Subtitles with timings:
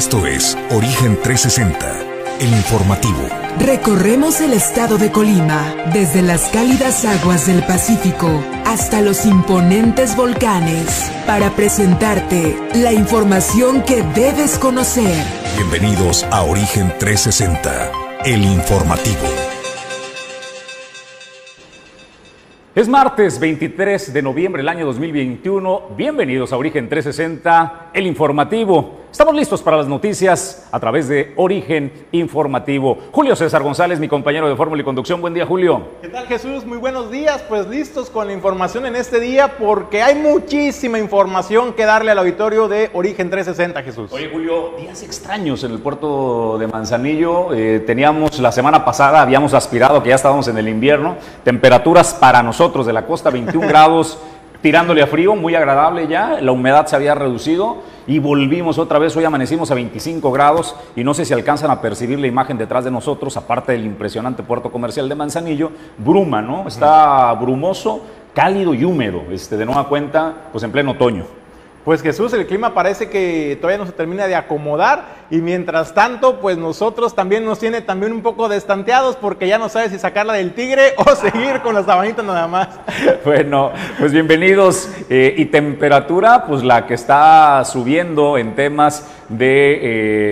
[0.00, 3.18] Esto es Origen 360, el informativo.
[3.58, 11.12] Recorremos el estado de Colima, desde las cálidas aguas del Pacífico hasta los imponentes volcanes,
[11.26, 15.22] para presentarte la información que debes conocer.
[15.54, 17.92] Bienvenidos a Origen 360,
[18.24, 19.28] el informativo.
[22.74, 25.88] Es martes 23 de noviembre del año 2021.
[25.94, 28.99] Bienvenidos a Origen 360, el informativo.
[29.12, 32.96] Estamos listos para las noticias a través de Origen Informativo.
[33.10, 35.20] Julio César González, mi compañero de Fórmula y Conducción.
[35.20, 35.88] Buen día, Julio.
[36.00, 36.64] ¿Qué tal, Jesús?
[36.64, 37.42] Muy buenos días.
[37.48, 42.20] Pues listos con la información en este día porque hay muchísima información que darle al
[42.20, 44.12] auditorio de Origen 360, Jesús.
[44.12, 47.52] Oye, Julio, días extraños en el puerto de Manzanillo.
[47.52, 51.16] Eh, teníamos la semana pasada, habíamos aspirado que ya estábamos en el invierno.
[51.42, 54.18] Temperaturas para nosotros de la costa, 21 grados
[54.62, 59.16] tirándole a frío, muy agradable ya, la humedad se había reducido y volvimos otra vez,
[59.16, 62.84] hoy amanecimos a 25 grados y no sé si alcanzan a percibir la imagen detrás
[62.84, 66.68] de nosotros, aparte del impresionante puerto comercial de Manzanillo, bruma, ¿no?
[66.68, 68.02] Está brumoso,
[68.34, 71.24] cálido y húmedo, este, de nueva cuenta, pues en pleno otoño.
[71.84, 76.40] Pues Jesús, el clima parece que todavía no se termina de acomodar y mientras tanto,
[76.40, 80.32] pues nosotros también nos tiene también un poco destanteados porque ya no sabe si sacarla
[80.32, 82.68] del tigre o seguir con las sabanitas nada más.
[83.24, 84.88] Bueno, pues bienvenidos.
[85.08, 89.78] Eh, y temperatura, pues la que está subiendo en temas de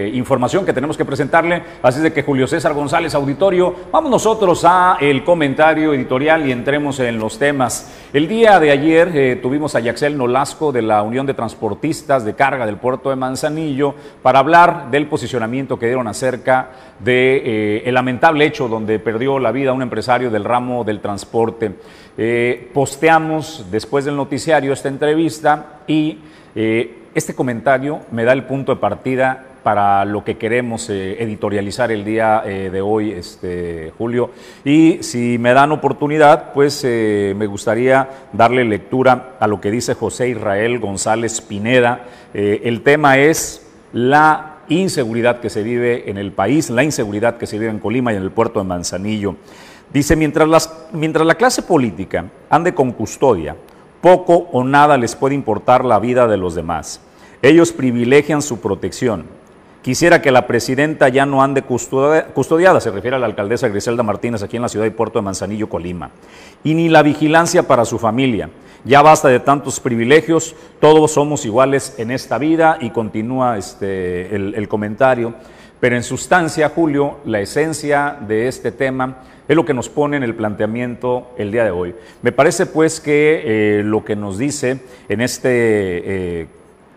[0.06, 1.62] eh, información que tenemos que presentarle.
[1.82, 6.98] Así de que Julio César González, auditorio, vamos nosotros a el comentario editorial y entremos
[7.00, 7.92] en los temas.
[8.12, 12.34] El día de ayer eh, tuvimos a Yaxel Nolasco de la Unión de Transportistas de
[12.34, 18.44] Carga del Puerto de Manzanillo para hablar del posicionamiento que dieron acerca de eh, lamentable
[18.44, 21.72] hecho donde perdió la vida un empresario del ramo del transporte.
[22.72, 26.18] posteamos después del noticiario esta entrevista y
[27.14, 32.04] este comentario me da el punto de partida para lo que queremos eh, editorializar el
[32.04, 34.30] día eh, de hoy, este, Julio.
[34.64, 39.94] Y si me dan oportunidad, pues eh, me gustaría darle lectura a lo que dice
[39.94, 42.00] José Israel González Pineda.
[42.32, 47.58] el tema es la inseguridad que se vive en el país, la inseguridad que se
[47.58, 49.36] vive en Colima y en el puerto de Manzanillo.
[49.92, 53.56] Dice, mientras, las, mientras la clase política ande con custodia,
[54.00, 57.00] poco o nada les puede importar la vida de los demás.
[57.40, 59.37] Ellos privilegian su protección.
[59.82, 64.42] Quisiera que la presidenta ya no ande custodiada, se refiere a la alcaldesa Griselda Martínez
[64.42, 66.10] aquí en la ciudad de Puerto de Manzanillo, Colima.
[66.64, 68.50] Y ni la vigilancia para su familia.
[68.84, 74.54] Ya basta de tantos privilegios, todos somos iguales en esta vida y continúa este, el,
[74.54, 75.34] el comentario.
[75.80, 79.18] Pero en sustancia, Julio, la esencia de este tema
[79.48, 81.94] es lo que nos pone en el planteamiento el día de hoy.
[82.22, 83.42] Me parece pues que
[83.78, 85.50] eh, lo que nos dice en este
[86.42, 86.46] eh,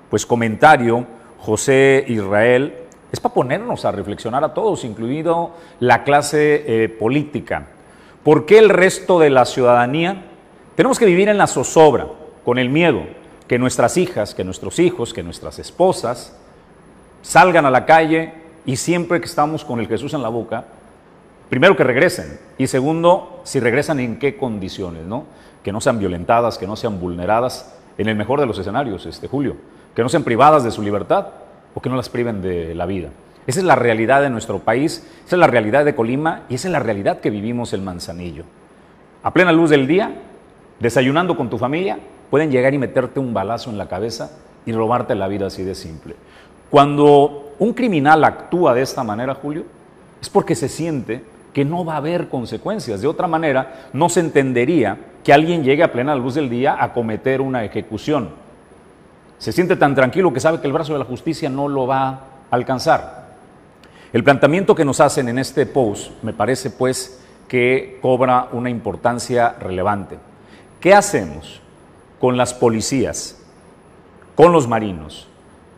[0.10, 1.06] pues comentario
[1.42, 2.76] José Israel
[3.12, 7.68] es para ponernos a reflexionar a todos, incluido la clase eh, política.
[8.24, 10.26] ¿Por qué el resto de la ciudadanía
[10.76, 12.08] tenemos que vivir en la zozobra,
[12.46, 13.02] con el miedo
[13.48, 16.38] que nuestras hijas, que nuestros hijos, que nuestras esposas
[17.24, 18.34] salgan a la calle
[18.66, 20.66] y siempre que estamos con el Jesús en la boca,
[21.50, 25.26] primero que regresen y segundo, si regresan en qué condiciones, ¿no?
[25.64, 29.28] Que no sean violentadas, que no sean vulneradas, en el mejor de los escenarios, este
[29.28, 29.58] Julio
[29.96, 31.28] que no sean privadas de su libertad
[31.74, 33.10] o que no las priven de la vida.
[33.48, 36.68] Esa es la realidad de nuestro país, esa es la realidad de Colima y esa
[36.68, 38.44] es la realidad que vivimos en Manzanillo.
[39.24, 40.12] A plena luz del día,
[40.80, 41.98] desayunando con tu familia,
[42.30, 44.32] pueden llegar y meterte un balazo en la cabeza
[44.66, 46.16] y robarte la vida así de simple.
[46.70, 49.66] Cuando un criminal actúa de esta manera, Julio,
[50.22, 53.02] es porque se siente que no va a haber consecuencias.
[53.02, 56.94] De otra manera, no se entendería que alguien llegue a plena luz del día a
[56.94, 58.30] cometer una ejecución
[59.42, 62.10] se siente tan tranquilo que sabe que el brazo de la justicia no lo va
[62.10, 62.20] a
[62.52, 63.26] alcanzar.
[64.14, 69.56] El planteamiento que nos hacen en este post me parece pues que cobra una importancia
[69.60, 70.20] relevante.
[70.80, 71.60] ¿Qué hacemos
[72.20, 73.42] con las policías,
[74.36, 75.28] con los marinos,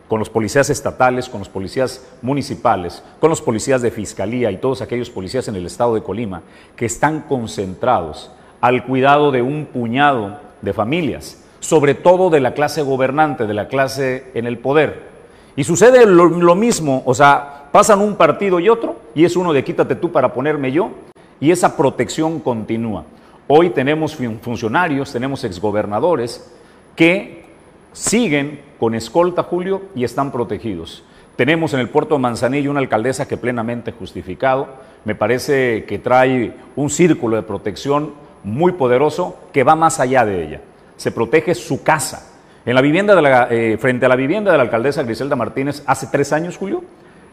[0.09, 4.81] con los policías estatales, con los policías municipales, con los policías de fiscalía y todos
[4.81, 6.41] aquellos policías en el estado de Colima
[6.75, 11.42] que están concentrados al cuidado de un puñado de familias?
[11.63, 15.13] Sobre todo de la clase gobernante, de la clase en el poder.
[15.55, 19.63] Y sucede lo, mismo, o sea, pasan un partido y otro, y es uno de
[19.63, 20.91] quítate tú para ponerme yo,
[21.39, 23.05] y esa protección continúa.
[23.47, 26.51] Hoy tenemos funcionarios, tenemos exgobernadores
[26.97, 27.45] que
[27.93, 31.05] siguen con escolta, Julio, y están protegidos.
[31.37, 34.67] Tenemos en el puerto de Manzanillo una alcaldesa que plenamente justificado,
[35.05, 38.11] me parece que trae un círculo de protección
[38.43, 40.61] muy poderoso que va más allá de ella
[40.95, 42.29] se protege su casa.
[42.65, 45.83] En la vivienda de la, eh, frente a la vivienda de la alcaldesa Griselda Martínez,
[45.85, 46.83] hace tres años, Julio,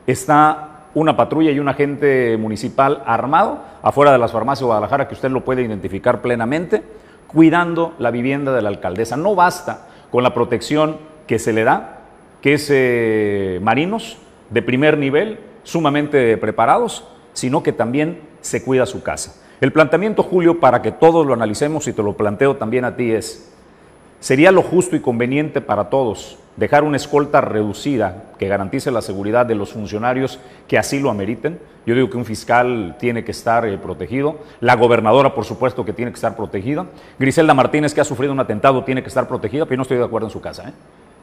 [0.07, 5.15] está una patrulla y un agente municipal armado afuera de las farmacias de Guadalajara, que
[5.15, 6.83] usted lo puede identificar plenamente,
[7.29, 9.17] cuidando la vivienda de la alcaldesa.
[9.17, 10.97] No basta con la protección
[11.29, 11.99] que se le da,
[12.41, 14.19] que es eh, marinos
[14.51, 19.41] de primer nivel, sumamente preparados, sino que también se cuida su casa.
[19.61, 23.13] El planteamiento, Julio, para que todos lo analicemos y te lo planteo también a ti
[23.13, 23.53] es,
[24.19, 29.47] sería lo justo y conveniente para todos dejar una escolta reducida que garantice la seguridad
[29.47, 31.59] de los funcionarios que así lo ameriten.
[31.85, 35.93] Yo digo que un fiscal tiene que estar eh, protegido, la gobernadora por supuesto que
[35.93, 36.87] tiene que estar protegida,
[37.19, 39.99] Griselda Martínez que ha sufrido un atentado tiene que estar protegida, pero yo no estoy
[39.99, 40.69] de acuerdo en su casa.
[40.69, 40.73] ¿eh?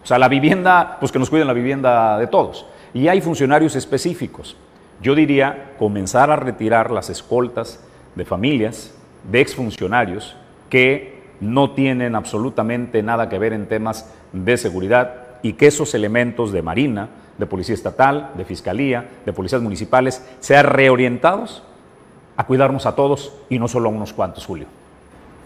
[0.03, 2.65] O sea, la vivienda, pues que nos cuiden la vivienda de todos.
[2.93, 4.55] Y hay funcionarios específicos.
[5.01, 7.79] Yo diría comenzar a retirar las escoltas
[8.17, 8.93] de familias,
[9.31, 10.35] de exfuncionarios
[10.69, 16.51] que no tienen absolutamente nada que ver en temas de seguridad y que esos elementos
[16.51, 21.63] de Marina, de Policía Estatal, de Fiscalía, de Policías Municipales, sean reorientados
[22.35, 24.65] a cuidarnos a todos y no solo a unos cuantos, Julio.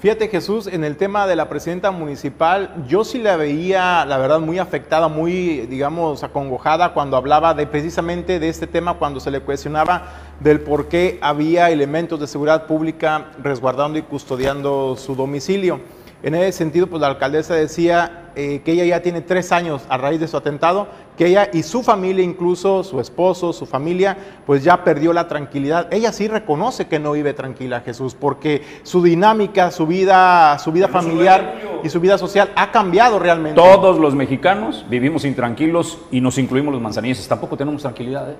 [0.01, 4.39] Fíjate Jesús, en el tema de la presidenta municipal, yo sí la veía, la verdad,
[4.39, 9.41] muy afectada, muy, digamos, acongojada cuando hablaba de precisamente de este tema, cuando se le
[9.41, 10.07] cuestionaba
[10.39, 15.79] del por qué había elementos de seguridad pública resguardando y custodiando su domicilio.
[16.23, 19.97] En ese sentido, pues la alcaldesa decía eh, que ella ya tiene tres años a
[19.97, 20.87] raíz de su atentado,
[21.17, 24.15] que ella y su familia, incluso su esposo, su familia,
[24.45, 25.91] pues ya perdió la tranquilidad.
[25.91, 30.87] Ella sí reconoce que no vive tranquila, Jesús, porque su dinámica, su vida, su vida
[30.87, 33.59] familiar y su vida social ha cambiado realmente.
[33.59, 37.27] Todos los mexicanos vivimos intranquilos y nos incluimos los manzanillos.
[37.27, 38.29] Tampoco tenemos tranquilidad.
[38.29, 38.35] ¿eh?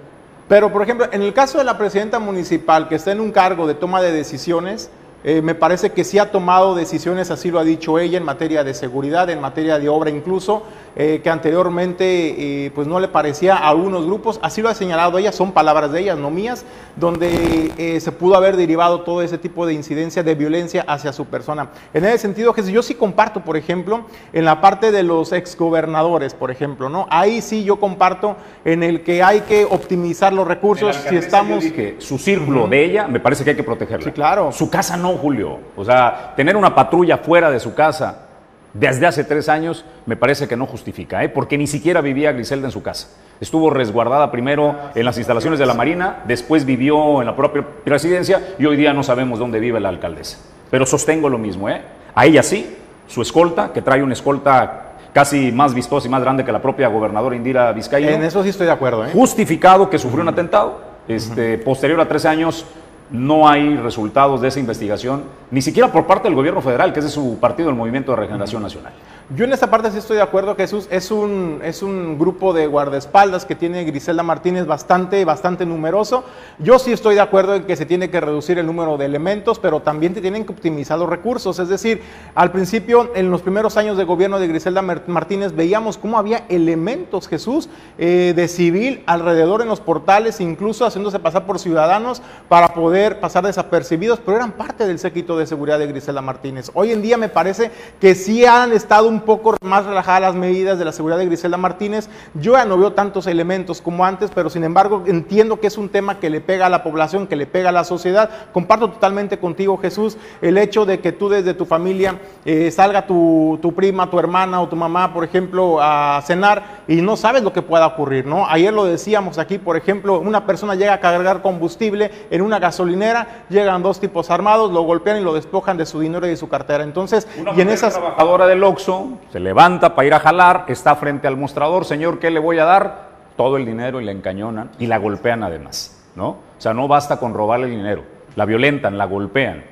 [0.47, 3.65] Pero, por ejemplo, en el caso de la presidenta municipal que está en un cargo
[3.65, 4.91] de toma de decisiones,
[5.23, 8.63] eh, me parece que sí ha tomado decisiones, así lo ha dicho ella, en materia
[8.63, 10.63] de seguridad, en materia de obra incluso,
[10.95, 15.17] eh, que anteriormente eh, pues no le parecía a algunos grupos, así lo ha señalado
[15.17, 16.65] ella, son palabras de ella, no mías,
[16.95, 21.69] donde se pudo haber derivado todo ese tipo de incidencia de violencia hacia su persona.
[21.93, 26.33] En ese sentido, Jesús, yo sí comparto, por ejemplo, en la parte de los exgobernadores,
[26.33, 27.07] por ejemplo, ¿no?
[27.09, 28.35] Ahí sí yo comparto
[28.65, 31.63] en el que hay que optimizar los recursos si estamos...
[31.99, 34.03] su círculo de ella, me parece que hay que protegerla.
[34.03, 34.51] Sí, claro.
[34.51, 35.59] Su casa no Julio.
[35.75, 38.27] O sea, tener una patrulla fuera de su casa
[38.73, 41.29] desde hace tres años me parece que no justifica, ¿eh?
[41.29, 43.09] porque ni siquiera vivía Griselda en su casa.
[43.41, 48.55] Estuvo resguardada primero en las instalaciones de la Marina, después vivió en la propia presidencia
[48.57, 50.37] y hoy día no sabemos dónde vive la alcaldesa.
[50.69, 51.81] Pero sostengo lo mismo, ¿eh?
[52.15, 56.45] A ella sí, su escolta, que trae una escolta casi más vistosa y más grande
[56.45, 58.11] que la propia gobernadora Indira Vizcaíno.
[58.11, 59.05] En eso sí estoy de acuerdo.
[59.05, 59.09] ¿eh?
[59.11, 60.79] Justificado que sufrió un atentado.
[61.07, 62.65] Este, Posterior a tres años
[63.11, 67.05] no hay resultados de esa investigación, ni siquiera por parte del gobierno federal, que es
[67.05, 68.93] de su partido, el Movimiento de Regeneración Nacional.
[69.29, 70.87] Yo en esa parte sí estoy de acuerdo, Jesús.
[70.91, 76.25] Es un, es un grupo de guardaespaldas que tiene Griselda Martínez bastante, bastante numeroso.
[76.59, 79.59] Yo sí estoy de acuerdo en que se tiene que reducir el número de elementos,
[79.59, 81.59] pero también te tienen que optimizar los recursos.
[81.59, 82.01] Es decir,
[82.35, 87.27] al principio, en los primeros años de gobierno de Griselda Martínez, veíamos cómo había elementos,
[87.27, 93.19] Jesús, eh, de civil alrededor en los portales, incluso haciéndose pasar por ciudadanos para poder
[93.19, 96.71] pasar desapercibidos, pero eran parte del séquito de seguridad de Griselda Martínez.
[96.73, 100.79] Hoy en día me parece que sí han estado un poco más relajadas las medidas
[100.79, 102.09] de la seguridad de Griselda Martínez.
[102.33, 105.89] Yo ya no veo tantos elementos como antes, pero sin embargo entiendo que es un
[105.89, 108.29] tema que le pega a la población, que le pega a la sociedad.
[108.53, 113.59] Comparto totalmente contigo, Jesús, el hecho de que tú desde tu familia eh, salga tu,
[113.61, 117.53] tu, prima, tu hermana o tu mamá, por ejemplo, a cenar y no sabes lo
[117.53, 118.47] que pueda ocurrir, ¿no?
[118.47, 123.45] Ayer lo decíamos aquí, por ejemplo, una persona llega a cargar combustible en una gasolinera,
[123.49, 126.49] llegan dos tipos armados, lo golpean y lo despojan de su dinero y de su
[126.49, 126.83] cartera.
[126.83, 129.00] Entonces, y en esas trabajadora del Oxxo
[129.31, 132.65] se levanta para ir a jalar, está frente al mostrador, señor, ¿qué le voy a
[132.65, 133.11] dar?
[133.37, 136.29] Todo el dinero y le encañonan y la golpean además, ¿no?
[136.29, 138.03] O sea, no basta con robarle el dinero,
[138.35, 139.63] la violentan, la golpean.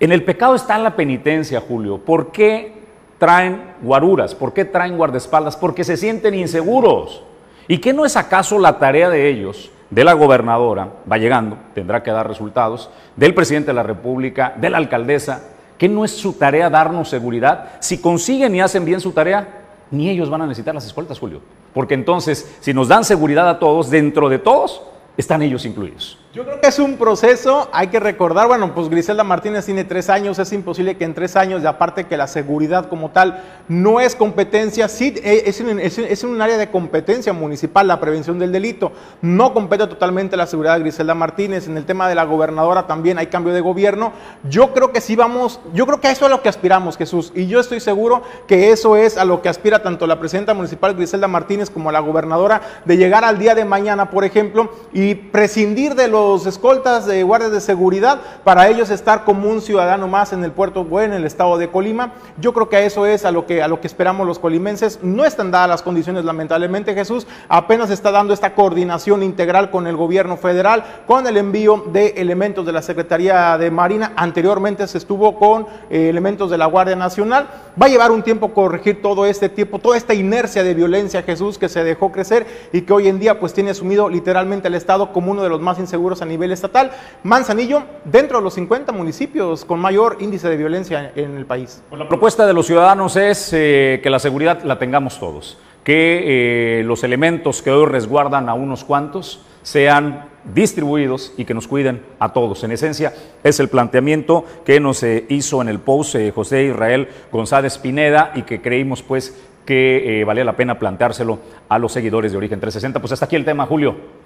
[0.00, 1.98] En el pecado está la penitencia, Julio.
[1.98, 2.82] ¿Por qué
[3.18, 4.34] traen guaruras?
[4.34, 5.56] ¿Por qué traen guardaespaldas?
[5.56, 7.24] Porque se sienten inseguros.
[7.66, 12.02] ¿Y qué no es acaso la tarea de ellos, de la gobernadora, va llegando, tendrá
[12.02, 15.42] que dar resultados, del presidente de la República, de la alcaldesa,
[15.78, 17.70] ¿Qué no es su tarea darnos seguridad?
[17.80, 21.40] Si consiguen y hacen bien su tarea, ni ellos van a necesitar las escoltas, Julio.
[21.72, 24.82] Porque entonces, si nos dan seguridad a todos, dentro de todos,
[25.16, 26.18] están ellos incluidos.
[26.34, 30.10] Yo creo que es un proceso, hay que recordar, bueno, pues Griselda Martínez tiene tres
[30.10, 33.98] años, es imposible que en tres años, y aparte que la seguridad como tal no
[33.98, 38.52] es competencia, sí eh, es en, es, un área de competencia municipal la prevención del
[38.52, 38.92] delito,
[39.22, 43.16] no compete totalmente la seguridad de Griselda Martínez, en el tema de la gobernadora también
[43.16, 44.12] hay cambio de gobierno,
[44.50, 47.32] yo creo que sí vamos, yo creo que eso es a lo que aspiramos Jesús,
[47.34, 50.92] y yo estoy seguro que eso es a lo que aspira tanto la presidenta municipal
[50.92, 55.94] Griselda Martínez como la gobernadora, de llegar al día de mañana, por ejemplo, y prescindir
[55.94, 60.42] de los escoltas de guardias de seguridad para ellos estar como un ciudadano más en
[60.42, 62.12] el puerto bueno, en el estado de Colima.
[62.40, 64.98] Yo creo que a eso es a lo que, a lo que esperamos los colimenses.
[65.02, 67.26] No están dadas las condiciones, lamentablemente, Jesús.
[67.48, 72.66] Apenas está dando esta coordinación integral con el gobierno federal, con el envío de elementos
[72.66, 74.12] de la Secretaría de Marina.
[74.16, 77.48] Anteriormente se estuvo con eh, elementos de la Guardia Nacional.
[77.80, 81.58] Va a llevar un tiempo corregir todo este tiempo, toda esta inercia de violencia, Jesús,
[81.58, 85.12] que se dejó crecer y que hoy en día pues tiene asumido literalmente el Estado
[85.12, 86.90] como uno de los más inseguros a nivel estatal.
[87.22, 91.82] Manzanillo, dentro de los 50 municipios con mayor índice de violencia en el país.
[91.88, 96.80] Pues la propuesta de los ciudadanos es eh, que la seguridad la tengamos todos, que
[96.80, 102.02] eh, los elementos que hoy resguardan a unos cuantos sean distribuidos y que nos cuiden
[102.18, 102.64] a todos.
[102.64, 103.12] En esencia,
[103.44, 108.42] es el planteamiento que nos eh, hizo en el post José Israel González Pineda y
[108.42, 109.36] que creímos pues
[109.66, 113.00] que valía la pena planteárselo a los seguidores de Origen 360.
[113.00, 114.17] Pues hasta aquí el tema, Julio.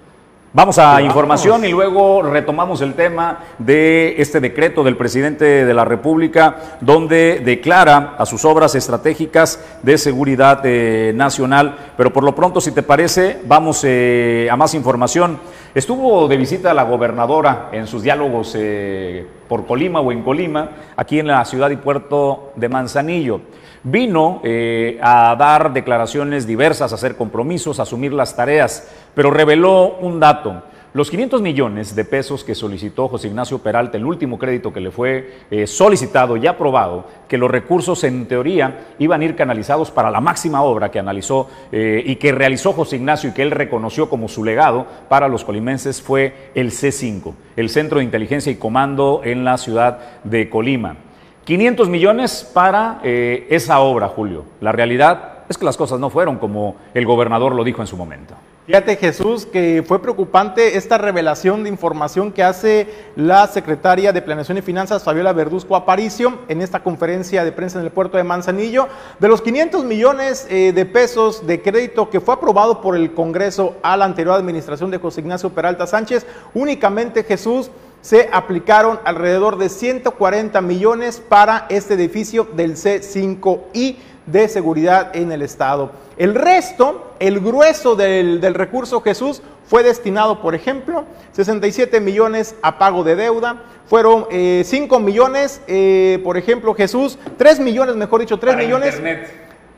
[0.55, 5.83] Vamos a información y luego retomamos el tema de este decreto del presidente de la
[5.83, 11.93] República, donde declara a sus obras estratégicas de seguridad eh, nacional.
[11.97, 15.39] Pero por lo pronto, si te parece, vamos eh, a más información.
[15.73, 21.19] Estuvo de visita la gobernadora en sus diálogos eh, por Colima o en Colima, aquí
[21.19, 23.39] en la ciudad y puerto de Manzanillo
[23.83, 29.97] vino eh, a dar declaraciones diversas, a hacer compromisos, a asumir las tareas, pero reveló
[30.01, 30.63] un dato.
[30.93, 34.91] Los 500 millones de pesos que solicitó José Ignacio Peralta, el último crédito que le
[34.91, 40.11] fue eh, solicitado y aprobado, que los recursos en teoría iban a ir canalizados para
[40.11, 44.07] la máxima obra que analizó eh, y que realizó José Ignacio y que él reconoció
[44.07, 49.21] como su legado para los colimenses fue el C5, el Centro de Inteligencia y Comando
[49.23, 50.97] en la ciudad de Colima.
[51.45, 54.45] 500 millones para eh, esa obra, Julio.
[54.61, 57.97] La realidad es que las cosas no fueron como el gobernador lo dijo en su
[57.97, 58.35] momento.
[58.65, 64.57] Fíjate Jesús que fue preocupante esta revelación de información que hace la secretaria de Planeación
[64.57, 68.87] y Finanzas, Fabiola Verduzco Aparicio, en esta conferencia de prensa en el puerto de Manzanillo.
[69.19, 73.75] De los 500 millones eh, de pesos de crédito que fue aprobado por el Congreso
[73.83, 77.69] a la anterior administración de José Ignacio Peralta Sánchez, únicamente Jesús
[78.01, 85.41] se aplicaron alrededor de 140 millones para este edificio del C5I de seguridad en el
[85.41, 85.91] Estado.
[86.17, 93.03] El resto, el grueso del, recurso Jesús, fue destinado, por ejemplo, 67 millones a pago
[93.03, 98.57] de deuda, fueron 5 eh, millones, eh, por ejemplo, Jesús, 3 millones, mejor dicho, 3
[98.57, 99.01] millones.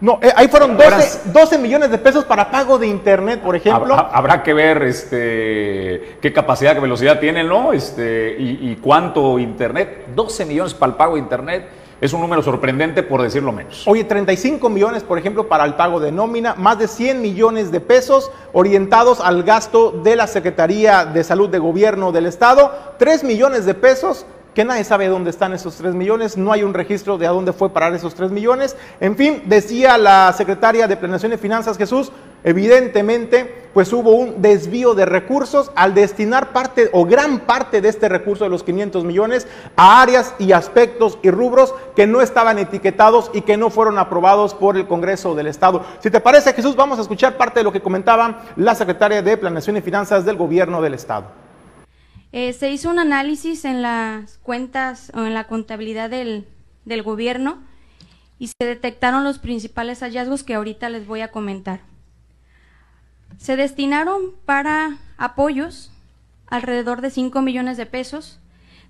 [0.02, 3.96] No, eh, ahí fueron 12, millones de pesos para pago de internet, por ejemplo.
[3.96, 7.72] Habrá, que ver este, qué capacidad, qué velocidad tienen, ¿no?
[7.72, 10.08] Este, y, y, cuánto internet.
[10.14, 11.70] 12 millones para el pago de internet.
[12.06, 13.82] Es un número sorprendente, por decirlo menos.
[13.88, 17.80] Oye, 35 millones, por ejemplo, para el pago de nómina, más de 100 millones de
[17.80, 23.66] pesos orientados al gasto de la Secretaría de Salud de Gobierno del Estado, 3 millones
[23.66, 27.26] de pesos que nadie sabe dónde están esos 3 millones, no hay un registro de
[27.26, 28.78] a dónde fue parar esos 3 millones.
[29.00, 32.12] En fin, decía la secretaria de Planeación y Finanzas Jesús,
[32.46, 38.08] evidentemente, pues hubo un desvío de recursos al destinar parte o gran parte de este
[38.08, 43.30] recurso de los 500 millones a áreas y aspectos y rubros que no estaban etiquetados
[43.34, 45.84] y que no fueron aprobados por el Congreso del Estado.
[46.00, 49.36] Si te parece, Jesús, vamos a escuchar parte de lo que comentaba la secretaria de
[49.36, 51.26] Planeación y Finanzas del Gobierno del Estado.
[52.32, 56.48] Eh, se hizo un análisis en las cuentas o en la contabilidad del,
[56.86, 57.58] del gobierno
[58.40, 61.82] y se detectaron los principales hallazgos que ahorita les voy a comentar.
[63.38, 65.92] Se destinaron para apoyos
[66.48, 68.40] alrededor de 5 millones de pesos.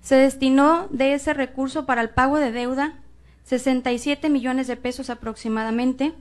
[0.00, 2.94] Se destinó de ese recurso para el pago de deuda
[3.44, 6.12] 67 millones de pesos aproximadamente.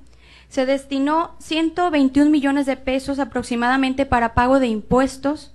[0.48, 5.52] Se destinó 121 millones de pesos aproximadamente para pago de impuestos,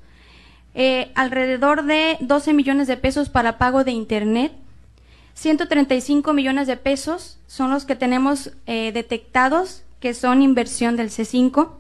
[0.74, 4.52] eh, alrededor de 12 millones de pesos para pago de Internet,
[5.34, 11.70] 135 millones de pesos son los que tenemos eh, detectados que son inversión del C5,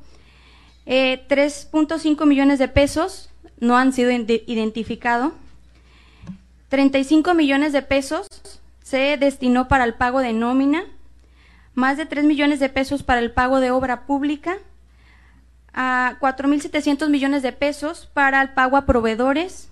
[0.90, 3.30] 3.5 eh, millones de pesos
[3.60, 5.32] no han sido identificados,
[6.68, 8.26] 35 millones de pesos
[8.82, 10.84] se destinó para el pago de nómina,
[11.74, 14.58] más de 3 millones de pesos para el pago de obra pública,
[15.72, 19.68] a 4.700 millones de pesos para el pago a proveedores,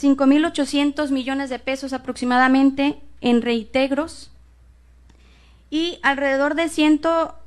[0.00, 4.30] 5.800 millones de pesos aproximadamente en reintegros.
[5.68, 6.68] Y alrededor de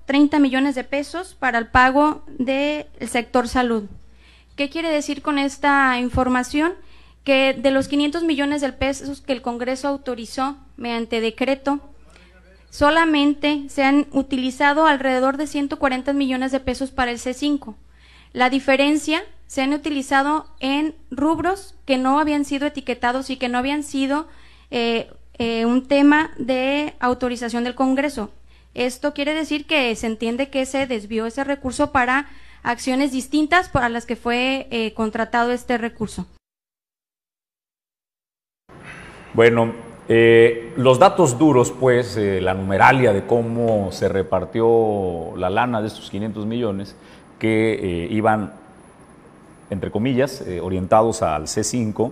[0.10, 3.84] 130 millones de pesos para el pago del sector salud.
[4.56, 6.74] ¿Qué quiere decir con esta información?
[7.24, 11.80] Que de los 500 millones de pesos que el Congreso autorizó mediante decreto,
[12.72, 17.75] solamente se han utilizado alrededor de 140 millones de pesos para el C5.
[18.34, 23.60] La diferencia se han utilizado en rubros que no habían sido etiquetados y que no
[23.60, 24.28] habían sido
[24.72, 28.32] eh, eh, un tema de autorización del Congreso.
[28.74, 32.28] Esto quiere decir que se entiende que se desvió ese recurso para
[32.64, 36.28] acciones distintas para las que fue eh, contratado este recurso.
[39.34, 39.74] Bueno,
[40.08, 46.10] eh, los datos duros, pues, la numeralia de cómo se repartió la lana de estos
[46.10, 46.96] 500 millones
[47.38, 48.54] que iban,
[49.70, 52.12] entre comillas, orientados al C5,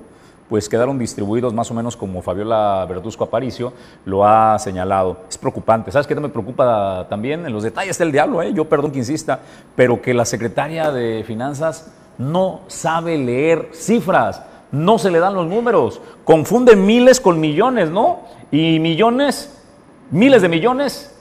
[0.49, 3.73] pues quedaron distribuidos más o menos como Fabiola Verduzco Aparicio
[4.05, 5.17] lo ha señalado.
[5.29, 5.91] Es preocupante.
[5.91, 7.45] ¿Sabes qué me preocupa también?
[7.45, 8.53] En los detalles está el diablo, ¿eh?
[8.53, 9.39] yo perdón que insista,
[9.75, 15.47] pero que la secretaria de Finanzas no sabe leer cifras, no se le dan los
[15.47, 18.21] números, confunde miles con millones, ¿no?
[18.51, 19.61] Y millones,
[20.11, 21.13] miles de millones,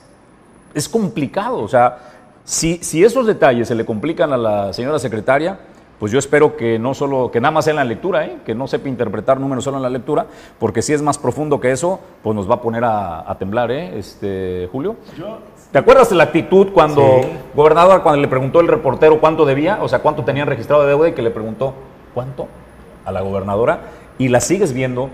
[0.73, 1.59] es complicado.
[1.59, 1.97] O sea,
[2.43, 5.59] si, si esos detalles se le complican a la señora secretaria,
[5.99, 8.37] pues yo espero que no solo, que nada más sea en la lectura, ¿eh?
[8.45, 10.27] que no sepa interpretar números solo en la lectura,
[10.59, 13.97] porque si es más profundo que eso, pues nos va a poner a, temblar, ¿eh?
[13.97, 14.95] Este, Julio.
[15.71, 17.21] ¿Te acuerdas de la actitud cuando,
[17.55, 21.09] gobernador, cuando le preguntó el reportero cuánto debía, o sea, cuánto tenían registrado de deuda
[21.09, 21.73] y que le preguntó,
[22.13, 22.47] ¿cuánto?
[23.03, 23.81] A la gobernadora,
[24.17, 25.09] y la sigues viendo,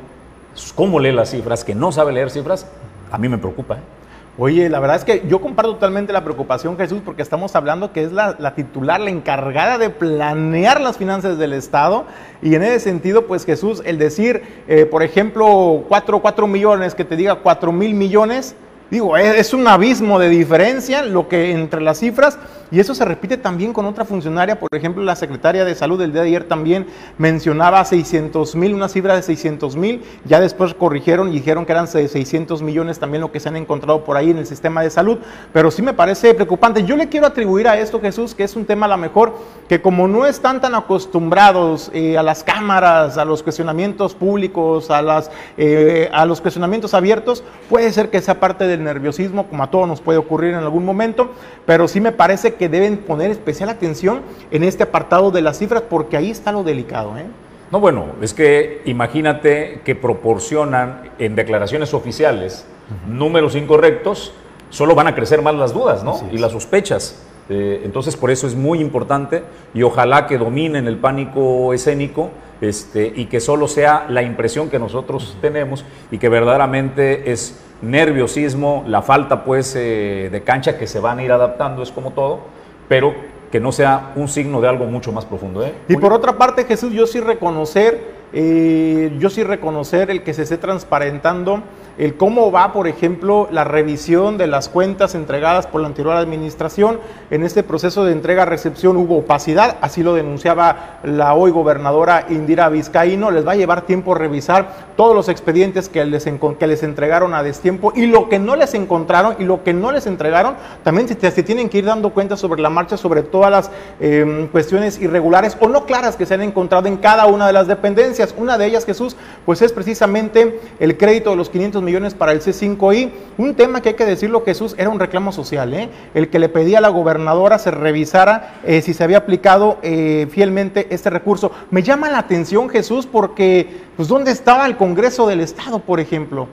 [0.75, 2.67] cómo lee las cifras, que no sabe leer cifras,
[3.11, 4.02] a mí me preocupa, ¿eh?
[4.35, 8.03] Oye, la verdad es que yo comparto totalmente la preocupación, Jesús, porque estamos hablando que
[8.03, 12.05] es la, titular, la encargada de planear las finanzas del Estado.
[12.41, 17.05] Y en ese sentido, pues Jesús, el decir, eh, por ejemplo, 4, 4 millones, que
[17.05, 18.55] te diga 4 mil millones,
[18.93, 22.37] Digo, es un abismo de diferencia lo que entre las cifras
[22.73, 26.11] y eso se repite también con otra funcionaria, por ejemplo, la secretaria de salud del
[26.11, 26.87] día de ayer también
[27.19, 31.87] mencionaba 600 mil, una cifra de 600 mil, ya después corrigieron y dijeron que eran
[31.87, 35.19] 600 millones también lo que se han encontrado por ahí en el sistema de salud,
[35.53, 36.83] pero sí me parece preocupante.
[36.83, 39.35] Yo le quiero atribuir a esto, Jesús, que es un tema a lo mejor
[39.69, 45.03] que como no están tan acostumbrados eh, a las cámaras, a los cuestionamientos públicos, a,
[45.03, 49.71] las, eh, a los cuestionamientos abiertos, puede ser que sea parte del nerviosismo, como a
[49.71, 51.31] todos nos puede ocurrir en algún momento,
[51.65, 55.83] pero sí me parece que deben poner especial atención en este apartado de las cifras
[55.89, 57.17] porque ahí está lo delicado.
[57.17, 57.25] ¿eh?
[57.71, 62.65] No, bueno, es que imagínate que proporcionan en declaraciones oficiales
[63.07, 64.33] números incorrectos,
[64.69, 66.19] solo van a crecer más las dudas ¿no?
[66.31, 67.23] y las sospechas.
[67.49, 69.43] Eh, entonces, por eso es muy importante
[69.73, 72.29] y ojalá que dominen el pánico escénico
[72.63, 78.83] este, y que solo sea la impresión que nosotros tenemos y que verdaderamente es nerviosismo,
[78.87, 82.39] la falta pues eh, de cancha que se van a ir adaptando, es como todo,
[82.87, 83.13] pero
[83.51, 85.63] que no sea un signo de algo mucho más profundo.
[85.63, 85.73] ¿eh?
[85.87, 90.43] Y por otra parte, Jesús, yo sí reconocer, eh, yo sí reconocer el que se
[90.43, 91.61] esté transparentando
[91.97, 96.99] el cómo va, por ejemplo, la revisión de las cuentas entregadas por la anterior administración.
[97.29, 103.29] En este proceso de entrega-recepción hubo opacidad, así lo denunciaba la hoy gobernadora Indira Vizcaíno.
[103.29, 106.27] Les va a llevar tiempo revisar todos los expedientes que les,
[106.59, 109.91] que les entregaron a destiempo y lo que no les encontraron y lo que no
[109.91, 113.71] les entregaron, también se, tienen que ir dando cuenta sobre la marcha, sobre todas las
[113.99, 117.67] em, cuestiones irregulares o no claras que se han encontrado en cada una de las
[117.67, 118.33] dependencias.
[118.37, 122.41] Una de ellas, Jesús, pues es precisamente el crédito de los 500 millones para el
[122.41, 123.11] C5I.
[123.37, 125.73] Un tema que hay que decirlo, Jesús, era un reclamo social.
[125.73, 125.89] ¿eh?
[126.13, 130.27] El que le pedía a la gobernadora se revisara eh, si se había aplicado eh,
[130.31, 131.51] fielmente este recurso.
[131.69, 136.47] Me llama la atención, Jesús, porque, pues, ¿dónde estaba el Congreso del Estado, por ejemplo?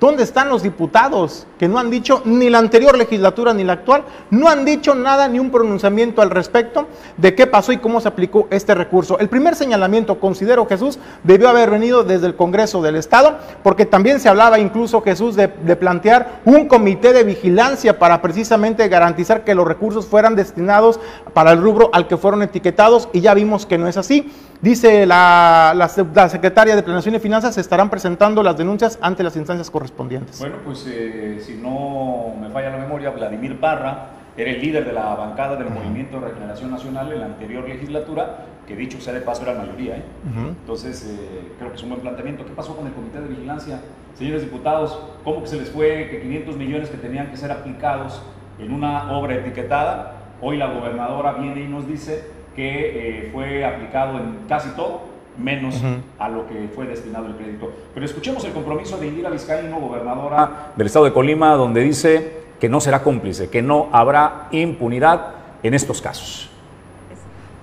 [0.00, 4.04] ¿Dónde están los diputados que no han dicho, ni la anterior legislatura ni la actual,
[4.30, 8.06] no han dicho nada ni un pronunciamiento al respecto de qué pasó y cómo se
[8.06, 9.18] aplicó este recurso?
[9.18, 14.20] El primer señalamiento, considero Jesús, debió haber venido desde el Congreso del Estado, porque también
[14.20, 19.56] se hablaba incluso Jesús de, de plantear un comité de vigilancia para precisamente garantizar que
[19.56, 21.00] los recursos fueran destinados
[21.34, 24.30] para el rubro al que fueron etiquetados y ya vimos que no es así.
[24.60, 29.36] Dice la, la, secretaria de Planeación y Finanzas, se estarán presentando las denuncias ante las
[29.36, 30.40] instancias correspondientes.
[30.40, 34.92] Bueno, pues eh, si no me falla la memoria, Vladimir Parra era el líder de
[34.92, 39.20] la bancada del Movimiento de Regeneración Nacional en la anterior legislatura, que dicho sea de
[39.20, 39.96] paso era mayoría.
[39.96, 40.02] ¿eh?
[40.36, 42.44] Entonces, eh, creo que es un buen planteamiento.
[42.44, 43.80] ¿Qué pasó con el Comité de Vigilancia?
[44.14, 48.20] Señores diputados, ¿cómo que se les fue que 500 millones que tenían que ser aplicados
[48.58, 50.14] en una obra etiquetada?
[50.40, 55.02] Hoy la gobernadora viene y nos dice que eh, fue aplicado en casi todo,
[55.38, 55.80] menos
[56.18, 57.72] a lo que fue destinado el crédito.
[57.94, 62.68] Pero escuchemos el compromiso de Indira Vizcaíno, gobernadora del estado de Colima, donde dice que
[62.68, 66.50] no será cómplice, que no habrá impunidad en estos casos.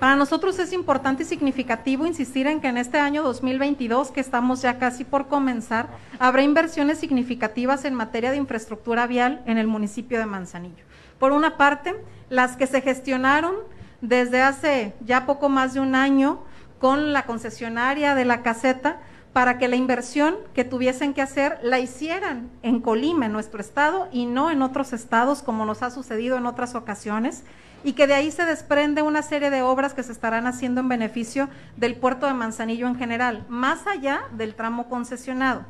[0.00, 4.62] Para nosotros es importante y significativo insistir en que en este año 2022, que estamos
[4.62, 10.18] ya casi por comenzar, habrá inversiones significativas en materia de infraestructura vial en el municipio
[10.18, 10.84] de Manzanillo.
[11.18, 11.94] Por una parte,
[12.30, 16.40] las que se gestionaron desde hace ya poco más de un año
[16.78, 19.00] con la concesionaria de la caseta
[19.32, 24.08] para que la inversión que tuviesen que hacer la hicieran en Colima, en nuestro estado,
[24.10, 27.44] y no en otros estados como nos ha sucedido en otras ocasiones
[27.84, 30.88] y que de ahí se desprende una serie de obras que se estarán haciendo en
[30.88, 35.64] beneficio del puerto de Manzanillo en general, más allá del tramo concesionado.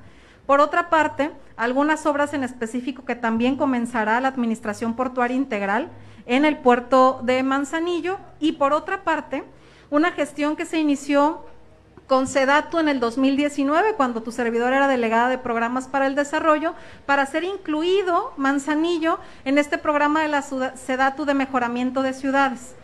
[0.47, 5.91] Por otra parte, algunas obras en específico que también comenzará la Administración Portuaria Integral
[6.27, 9.45] en el puerto de Manzanillo y por otra parte,
[9.91, 11.45] una gestión que se inició
[12.07, 16.75] con SEDATU en el 2019, cuando tu servidor era delegada de programas para el desarrollo,
[17.05, 22.75] para ser incluido Manzanillo en este programa de la SEDATU de mejoramiento de ciudades.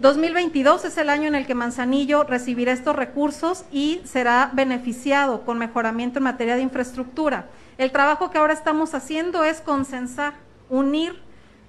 [0.00, 5.58] 2022 es el año en el que Manzanillo recibirá estos recursos y será beneficiado con
[5.58, 7.46] mejoramiento en materia de infraestructura.
[7.76, 10.34] El trabajo que ahora estamos haciendo es consensar,
[10.70, 11.20] unir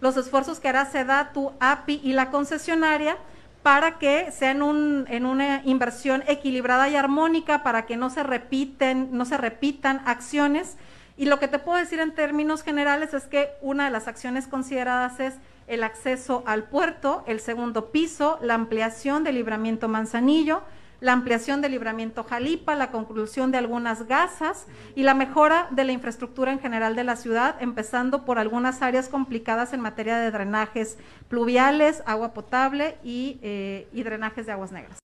[0.02, 3.18] los esfuerzos que hará SEDATU, API y la concesionaria
[3.64, 9.26] para que sea en, una inversión equilibrada y armónica, para que no se repiten, no
[9.26, 10.78] se repitan acciones.
[11.16, 14.48] Y lo que te puedo decir en términos generales es que una de las acciones
[14.48, 15.36] consideradas es
[15.68, 20.64] el acceso al puerto, el segundo piso, la ampliación del libramiento Manzanillo,
[21.02, 25.92] la ampliación del libramiento Jalipa, la conclusión de algunas gasas y la mejora de la
[25.92, 30.98] infraestructura en general de la ciudad, empezando por algunas áreas complicadas en materia de drenajes
[31.28, 35.00] pluviales, agua potable y, eh, y drenajes de aguas negras.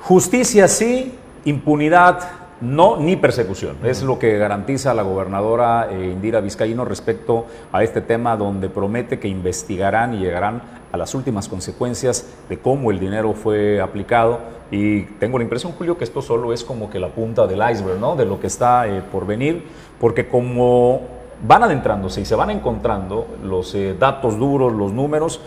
[0.00, 1.12] Justicia sí,
[1.44, 3.76] impunidad no ni persecución.
[3.84, 9.18] Es lo que garantiza la gobernadora eh, Indira Vizcaíno respecto a este tema donde promete
[9.18, 14.40] que investigarán y llegarán a las últimas consecuencias de cómo el dinero fue aplicado.
[14.70, 17.98] Y tengo la impresión, Julio, que esto solo es como que la punta del iceberg,
[17.98, 18.16] ¿no?
[18.16, 19.64] De lo que está eh, por venir,
[20.00, 21.00] porque como
[21.46, 25.40] van adentrándose y se van encontrando los eh, datos duros, los números,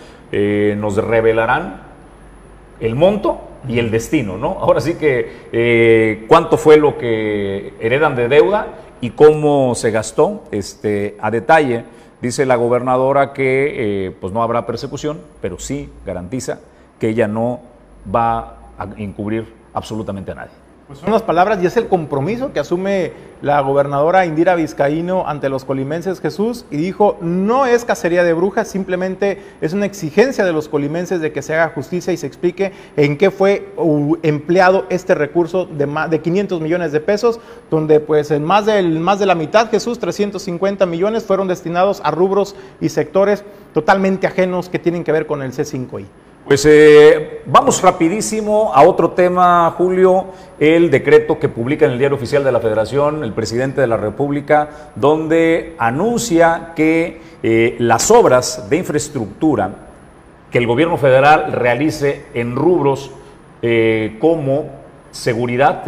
[0.78, 1.82] nos revelarán
[2.80, 4.58] el monto y el destino, ¿no?
[4.60, 8.68] Ahora sí que eh, cuánto fue lo que heredan de deuda
[9.02, 11.84] y cómo se gastó, este, a detalle.
[12.22, 16.60] Dice la gobernadora que eh, pues no habrá persecución, pero sí garantiza
[17.00, 17.62] que ella no
[18.14, 20.61] va a encubrir absolutamente a nadie.
[20.92, 25.48] Pues son las palabras y es el compromiso que asume la gobernadora Indira Vizcaíno ante
[25.48, 30.52] los colimenses Jesús y dijo, no es cacería de brujas, simplemente es una exigencia de
[30.52, 33.70] los colimenses de que se haga justicia y se explique en qué fue
[34.22, 39.00] empleado este recurso de, más de 500 millones de pesos, donde pues en más, del,
[39.00, 44.68] más de la mitad, Jesús, 350 millones fueron destinados a rubros y sectores totalmente ajenos
[44.68, 46.06] que tienen que ver con el C5I.
[46.52, 50.26] Pues eh, vamos rapidísimo a otro tema, Julio,
[50.60, 53.96] el decreto que publica en el Diario Oficial de la Federación el presidente de la
[53.96, 59.70] República, donde anuncia que eh, las obras de infraestructura
[60.52, 63.12] que el gobierno federal realice en rubros
[63.62, 64.72] eh, como
[65.12, 65.86] seguridad,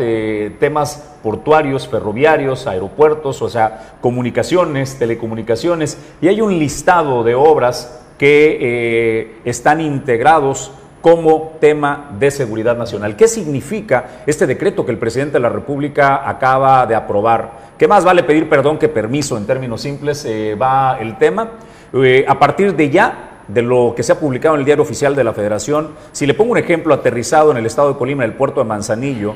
[0.60, 8.58] temas portuarios, ferroviarios, aeropuertos, o sea, comunicaciones, telecomunicaciones, y hay un listado de obras que
[8.62, 10.72] eh, están integrados
[11.02, 13.18] como tema de seguridad nacional.
[13.18, 17.74] ¿Qué significa este decreto que el presidente de la República acaba de aprobar?
[17.78, 19.36] ¿Qué más vale pedir perdón que permiso?
[19.36, 21.52] En términos simples eh, va el tema.
[21.94, 25.16] Eh, a partir de ya de lo que se ha publicado en el diario oficial
[25.16, 25.92] de la Federación.
[26.12, 28.66] Si le pongo un ejemplo aterrizado en el estado de Colima, en el puerto de
[28.66, 29.36] Manzanillo,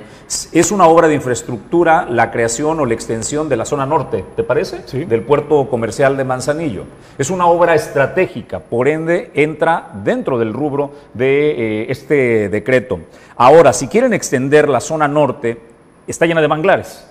[0.51, 4.43] es una obra de infraestructura la creación o la extensión de la zona norte, ¿te
[4.43, 4.81] parece?
[4.85, 5.05] Sí.
[5.05, 6.83] Del puerto comercial de Manzanillo.
[7.17, 12.99] Es una obra estratégica, por ende entra dentro del rubro de eh, este decreto.
[13.35, 15.59] Ahora, si quieren extender la zona norte,
[16.07, 17.05] está llena de manglares.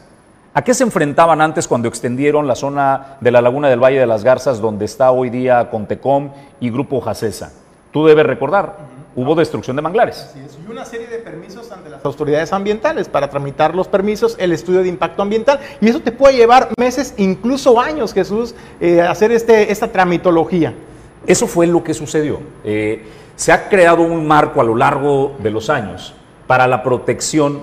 [0.57, 4.07] ¿A qué se enfrentaban antes cuando extendieron la zona de la Laguna del Valle de
[4.07, 7.53] las Garzas, donde está hoy día Contecom y Grupo Jacesa?
[7.93, 8.79] Tú debes recordar,
[9.15, 10.35] hubo destrucción de manglares.
[10.35, 14.83] y una serie de permisos ante las autoridades ambientales para tramitar los permisos, el estudio
[14.83, 19.71] de impacto ambiental, y eso te puede llevar meses, incluso años, Jesús, eh, hacer este,
[19.71, 20.73] esta tramitología.
[21.27, 22.41] Eso fue lo que sucedió.
[22.65, 23.05] Eh,
[23.37, 26.15] se ha creado un marco a lo largo de los años
[26.47, 27.61] para la protección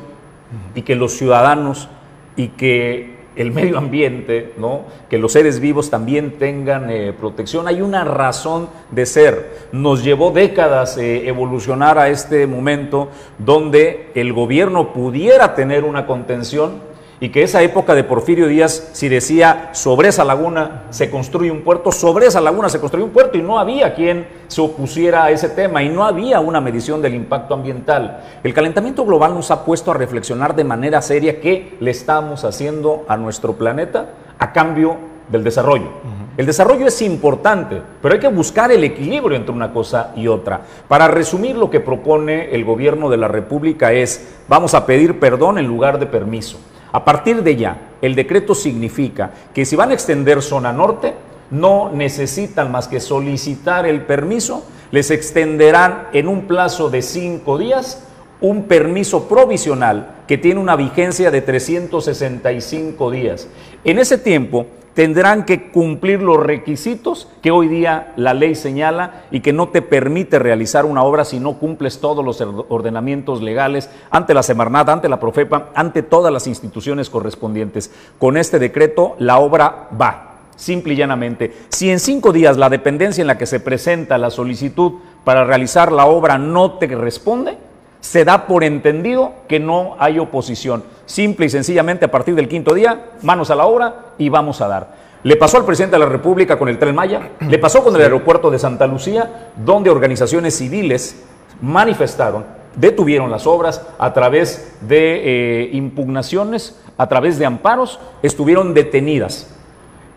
[0.76, 1.90] y que los ciudadanos
[2.36, 4.82] y que el medio ambiente, ¿no?
[5.10, 7.68] que los seres vivos también tengan eh, protección.
[7.68, 9.68] Hay una razón de ser.
[9.72, 16.93] nos llevó décadas eh, evolucionar a este momento donde el gobierno pudiera tener una contención
[17.24, 21.62] y que esa época de Porfirio Díaz, si decía sobre esa laguna se construye un
[21.62, 25.32] puerto, sobre esa laguna se construye un puerto y no había quien se opusiera a
[25.32, 28.26] ese tema y no había una medición del impacto ambiental.
[28.44, 33.06] El calentamiento global nos ha puesto a reflexionar de manera seria qué le estamos haciendo
[33.08, 34.08] a nuestro planeta
[34.38, 34.98] a cambio
[35.30, 35.92] del desarrollo.
[36.36, 40.60] El desarrollo es importante, pero hay que buscar el equilibrio entre una cosa y otra.
[40.90, 45.58] Para resumir, lo que propone el gobierno de la República es, vamos a pedir perdón
[45.58, 46.60] en lugar de permiso.
[46.94, 51.16] A partir de ya, el decreto significa que si van a extender zona norte,
[51.50, 58.04] no necesitan más que solicitar el permiso, les extenderán en un plazo de cinco días
[58.42, 63.48] un permiso provisional que tiene una vigencia de 365 días.
[63.84, 69.42] En ese tiempo, tendrán que cumplir los requisitos que hoy día la ley señala y
[69.42, 74.34] que no te permite realizar una obra si no cumples todos los ordenamientos legales ante
[74.34, 77.92] la Semarnat, ante la Profepa, ante todas las instituciones correspondientes.
[78.20, 80.30] Con este decreto la obra va.
[80.56, 84.30] Simple y llanamente, si en cinco días la dependencia en la que se presenta la
[84.30, 87.58] solicitud para realizar la obra no te responde,
[88.04, 90.84] se da por entendido que no hay oposición.
[91.06, 94.68] Simple y sencillamente a partir del quinto día, manos a la obra y vamos a
[94.68, 94.96] dar.
[95.24, 98.02] Le pasó al presidente de la República con el Tren Maya, le pasó con el
[98.02, 101.24] aeropuerto de Santa Lucía, donde organizaciones civiles
[101.62, 102.44] manifestaron,
[102.76, 109.50] detuvieron las obras a través de eh, impugnaciones, a través de amparos, estuvieron detenidas.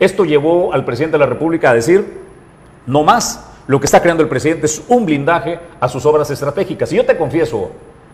[0.00, 2.18] Esto llevó al presidente de la República a decir,
[2.84, 6.92] no más, lo que está creando el presidente es un blindaje a sus obras estratégicas.
[6.92, 7.70] Y yo te confieso,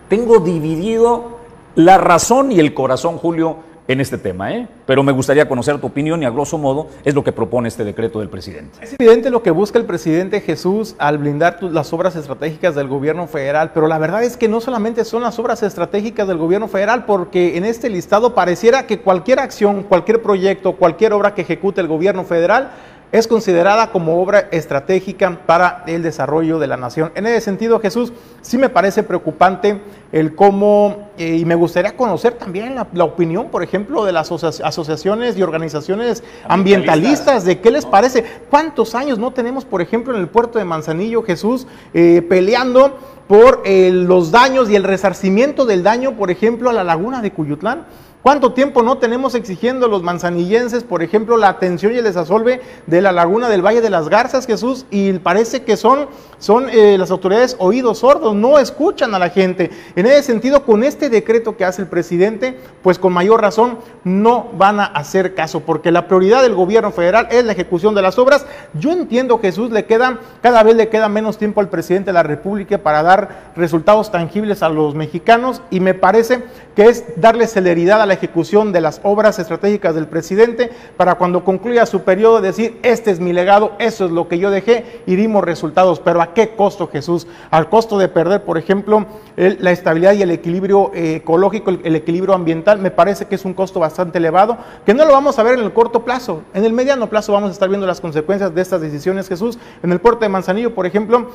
[0.09, 1.39] tengo dividido
[1.75, 4.69] la razón y el corazón, Julio, en este tema, ¿eh?
[4.87, 7.85] pero me gustaría conocer tu opinión y a grosso modo es lo que propone este
[7.85, 8.79] decreto del presidente.
[8.81, 13.27] Es evidente lo que busca el presidente Jesús al blindar las obras estratégicas del gobierno
[13.27, 17.05] federal, pero la verdad es que no solamente son las obras estratégicas del gobierno federal,
[17.07, 21.89] porque en este listado pareciera que cualquier acción, cualquier proyecto, cualquier obra que ejecute el
[21.89, 22.71] gobierno federal
[23.13, 27.13] es considerada como obra estratégica para el desarrollo de la nación.
[27.15, 32.33] En ese sentido, Jesús, sí me parece preocupante el cómo, eh, y me gustaría conocer
[32.33, 38.25] también la, opinión, por ejemplo, de las asociaciones y organizaciones ambientalistas, de qué les parece.
[38.49, 42.97] ¿Cuántos años no tenemos, por ejemplo, en el puerto de Manzanillo, Jesús, eh, peleando
[43.29, 47.31] por eh, los daños y el resarcimiento del daño, por ejemplo, a la laguna de
[47.31, 47.85] Cuyutlán?
[48.23, 53.01] ¿Cuánto tiempo no tenemos exigiendo los manzanillenses, por ejemplo, la atención y el desasolve de
[53.03, 54.87] la laguna del Valle de las Garzas, Jesús?
[54.93, 56.07] Y parece que son,
[56.43, 59.71] son eh, las autoridades oídos sordos, no escuchan a la gente.
[59.95, 64.49] En ese sentido, con este decreto que hace el presidente, pues con mayor razón no
[64.59, 68.19] van a hacer caso, porque la prioridad del gobierno federal es la ejecución de las
[68.19, 68.45] obras.
[68.75, 72.25] Yo entiendo, Jesús, le queda, cada vez le queda menos tiempo al presidente de la
[72.25, 76.43] República para dar resultados tangibles a los mexicanos y me parece
[76.75, 81.45] que es darle celeridad a la ejecución de las obras estratégicas del presidente para cuando
[81.45, 85.15] concluya su periodo decir, este es mi legado, eso es lo que yo dejé y
[85.15, 86.01] dimos resultados.
[86.01, 87.27] Pero ¿a qué costo, Jesús?
[87.51, 92.35] Al costo de perder, por ejemplo, la estabilidad y el equilibrio eh, ecológico, el, equilibrio
[92.35, 95.59] ambiental, me parece que es un costo bastante elevado, que no lo vamos a ver
[95.59, 96.43] en el corto plazo.
[96.55, 99.59] En el mediano plazo vamos a estar viendo las consecuencias de estas decisiones, Jesús.
[99.83, 101.29] En el puerto de Manzanillo, por ejemplo,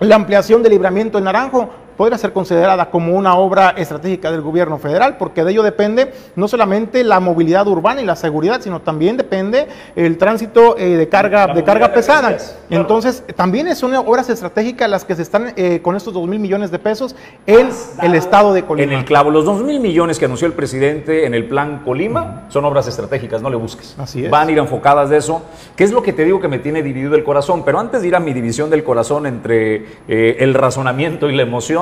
[0.00, 4.78] la ampliación del libramiento en Naranjo podría ser considerada como una obra estratégica del gobierno
[4.78, 9.16] federal, porque de ello depende no solamente la movilidad urbana y la seguridad, sino también
[9.16, 12.36] depende el tránsito eh, de carga, de carga pesada.
[12.70, 16.70] Entonces, también son obras estratégicas las que se están eh, con estos dos mil millones
[16.70, 17.14] de pesos
[17.46, 17.68] en
[18.02, 18.92] el estado de Colima.
[18.92, 22.44] En el clavo, los dos mil millones que anunció el presidente en el plan Colima
[22.48, 23.94] son obras estratégicas, no le busques.
[23.98, 24.30] Así es.
[24.30, 25.42] Van a ir enfocadas de eso.
[25.76, 27.64] ¿Qué es lo que te digo que me tiene dividido el corazón?
[27.64, 31.42] Pero antes de ir a mi división del corazón entre eh, el razonamiento y la
[31.42, 31.81] emoción,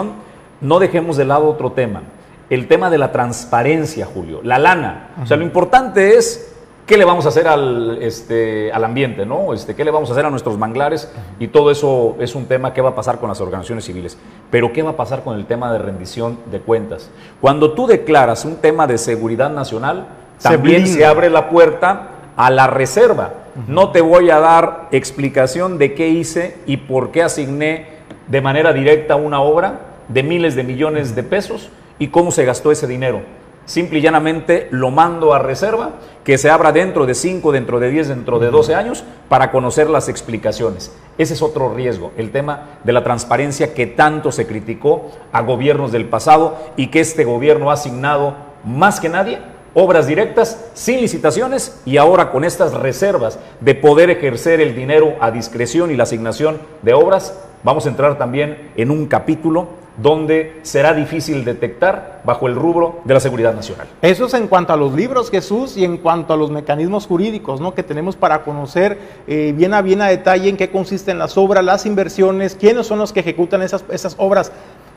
[0.60, 2.02] no dejemos de lado otro tema,
[2.50, 5.10] el tema de la transparencia, Julio, la lana.
[5.22, 6.50] O sea, lo importante es
[6.90, 9.54] qué le vamos a hacer al, este, al ambiente, ¿no?
[9.54, 11.08] Este, qué le vamos a hacer a nuestros manglares
[11.38, 14.18] y todo eso es un tema que va a pasar con las organizaciones civiles.
[14.50, 17.08] Pero ¿qué va a pasar con el tema de rendición de cuentas?
[17.40, 20.06] Cuando tú declaras un tema de seguridad nacional,
[20.42, 23.34] también se abre la puerta a la reserva.
[23.68, 27.86] No te voy a dar explicación de qué hice y por qué asigné
[28.26, 32.70] de manera directa una obra de miles de millones de pesos y cómo se gastó
[32.70, 33.22] ese dinero.
[33.66, 35.90] Simple y llanamente lo mando a reserva,
[36.24, 39.88] que se abra dentro de 5, dentro de 10, dentro de 12 años para conocer
[39.88, 40.92] las explicaciones.
[41.18, 45.92] Ese es otro riesgo, el tema de la transparencia que tanto se criticó a gobiernos
[45.92, 49.38] del pasado y que este gobierno ha asignado más que nadie
[49.74, 55.30] obras directas sin licitaciones y ahora con estas reservas de poder ejercer el dinero a
[55.30, 59.68] discreción y la asignación de obras vamos a entrar también en un capítulo
[60.00, 63.86] donde será difícil detectar bajo el rubro de la seguridad nacional.
[64.02, 67.60] Eso es en cuanto a los libros, Jesús, y en cuanto a los mecanismos jurídicos
[67.60, 67.74] ¿no?
[67.74, 71.64] que tenemos para conocer eh, bien a bien a detalle en qué consisten las obras,
[71.64, 74.52] las inversiones, quiénes son los que ejecutan esas, esas obras.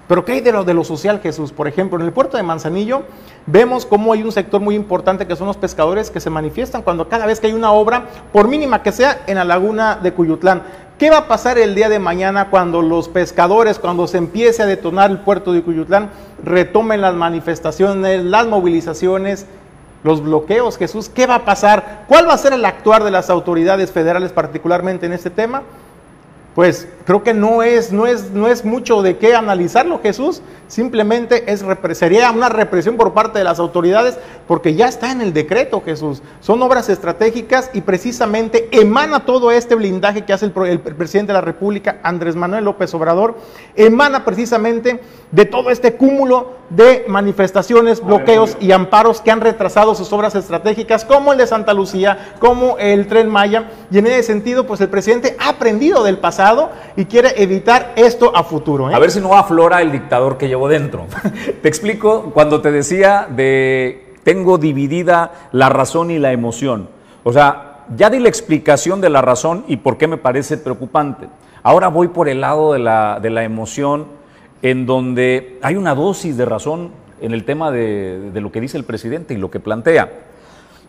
[0.07, 1.53] Pero ¿qué hay de de lo social, Jesús?
[1.53, 3.03] Por ejemplo, en el puerto de Manzanillo
[3.45, 7.07] vemos cómo hay un sector muy importante que son los pescadores que se manifiestan cuando
[7.07, 10.63] cada vez que hay una obra, por mínima que sea, en la laguna de Cuyutlán.
[10.97, 14.67] ¿Qué va a pasar el día de mañana cuando los pescadores, cuando se empiece a
[14.67, 16.11] detonar el puerto de Cuyutlán,
[16.43, 19.47] retomen las manifestaciones, las movilizaciones,
[20.03, 21.09] los bloqueos, Jesús?
[21.09, 22.05] ¿Qué va a pasar?
[22.07, 25.63] ¿Cuál va a ser el actuar de las autoridades federales particularmente en este tema?
[26.53, 30.41] Pues creo que no es, no es, no es mucho de qué analizarlo, Jesús.
[30.67, 31.63] Simplemente es,
[31.93, 36.21] sería una represión por parte de las autoridades porque ya está en el decreto, Jesús.
[36.39, 41.37] Son obras estratégicas y precisamente emana todo este blindaje que hace el, el presidente de
[41.37, 43.35] la República, Andrés Manuel López Obrador,
[43.75, 44.99] emana precisamente
[45.31, 51.05] de todo este cúmulo de manifestaciones, bloqueos y amparos que han retrasado sus obras estratégicas,
[51.05, 53.69] como el de Santa Lucía, como el tren Maya.
[53.91, 58.35] Y en ese sentido, pues el presidente ha aprendido del pasado y quiere evitar esto
[58.35, 58.89] a futuro.
[58.89, 58.93] ¿eh?
[58.93, 61.05] A ver si no aflora el dictador que llevo dentro.
[61.61, 66.87] te explico cuando te decía de tengo dividida la razón y la emoción.
[67.23, 71.27] O sea, ya di la explicación de la razón y por qué me parece preocupante.
[71.61, 74.05] Ahora voy por el lado de la, de la emoción,
[74.61, 78.77] en donde hay una dosis de razón en el tema de, de lo que dice
[78.77, 80.11] el presidente y lo que plantea.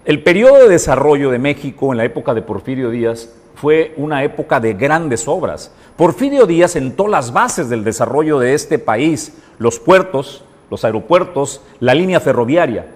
[0.04, 4.60] El periodo de desarrollo de México en la época de Porfirio Díaz fue una época
[4.60, 5.72] de grandes obras.
[5.96, 11.94] Porfirio Díaz sentó las bases del desarrollo de este país, los puertos, los aeropuertos, la
[11.94, 12.86] línea ferroviaria.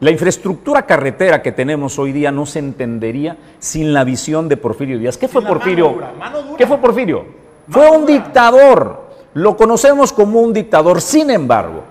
[0.00, 4.98] La infraestructura carretera que tenemos hoy día no se entendería sin la visión de Porfirio
[4.98, 5.16] Díaz.
[5.16, 5.98] ¿Qué fue Porfirio?
[6.56, 7.24] ¿Qué fue Porfirio?
[7.68, 9.08] Fue un dictador.
[9.34, 11.00] Lo conocemos como un dictador.
[11.00, 11.82] Sin embargo,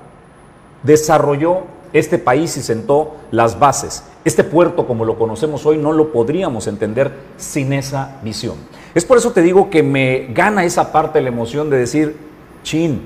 [0.84, 1.64] desarrolló
[1.98, 4.04] este país y sentó las bases.
[4.26, 8.56] Este puerto, como lo conocemos hoy, no lo podríamos entender sin esa visión.
[8.96, 12.18] Es por eso te digo que me gana esa parte de la emoción de decir,
[12.64, 13.02] chin,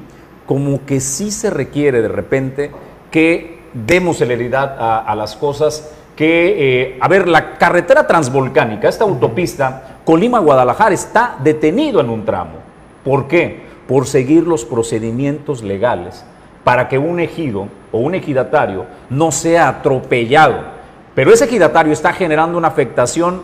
[0.45, 2.71] como que sí se requiere de repente
[3.11, 9.03] que demos celeridad a, a las cosas que, eh, a ver, la carretera transvolcánica, esta
[9.03, 12.59] autopista Colima-Guadalajara está detenido en un tramo.
[13.03, 13.61] ¿Por qué?
[13.87, 16.23] Por seguir los procedimientos legales
[16.63, 20.81] para que un ejido o un ejidatario no sea atropellado
[21.13, 23.43] pero ese ejidatario está generando una afectación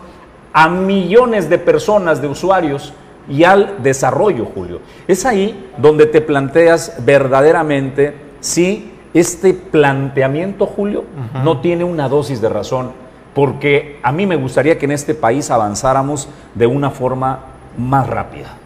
[0.52, 2.94] a millones de personas, de usuarios
[3.28, 4.80] y al desarrollo, Julio.
[5.06, 11.04] Es ahí donde te planteas verdaderamente si este planteamiento, Julio,
[11.44, 12.92] no tiene una dosis de razón,
[13.34, 17.40] porque a mí me gustaría que en este país avanzáramos de una forma
[17.76, 18.57] más rápida.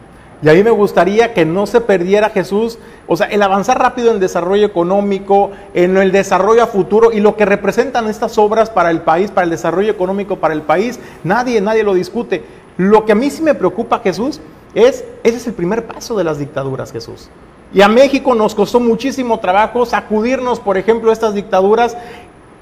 [0.43, 4.09] Y a mí me gustaría que no se perdiera Jesús, o sea, el avanzar rápido
[4.09, 8.69] en el desarrollo económico, en el desarrollo a futuro y lo que representan estas obras
[8.69, 12.43] para el país, para el desarrollo económico para el país, nadie, nadie lo discute.
[12.77, 14.41] Lo que a mí sí me preocupa, Jesús,
[14.75, 17.29] es, ese es el primer paso de las dictaduras, Jesús.
[17.73, 21.97] Y a México nos costó muchísimo trabajo sacudirnos, por ejemplo, estas dictaduras,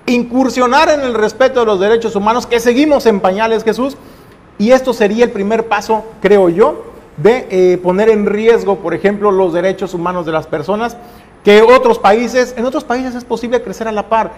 [0.07, 3.97] incursionar en el respeto de los derechos humanos, que seguimos en pañales, Jesús.
[4.59, 6.90] Y esto sería el primer paso, creo yo,
[7.23, 10.97] de eh, poner en riesgo, por ejemplo, los derechos humanos de las personas,
[11.45, 14.33] que otros países, en otros países es posible crecer a la par.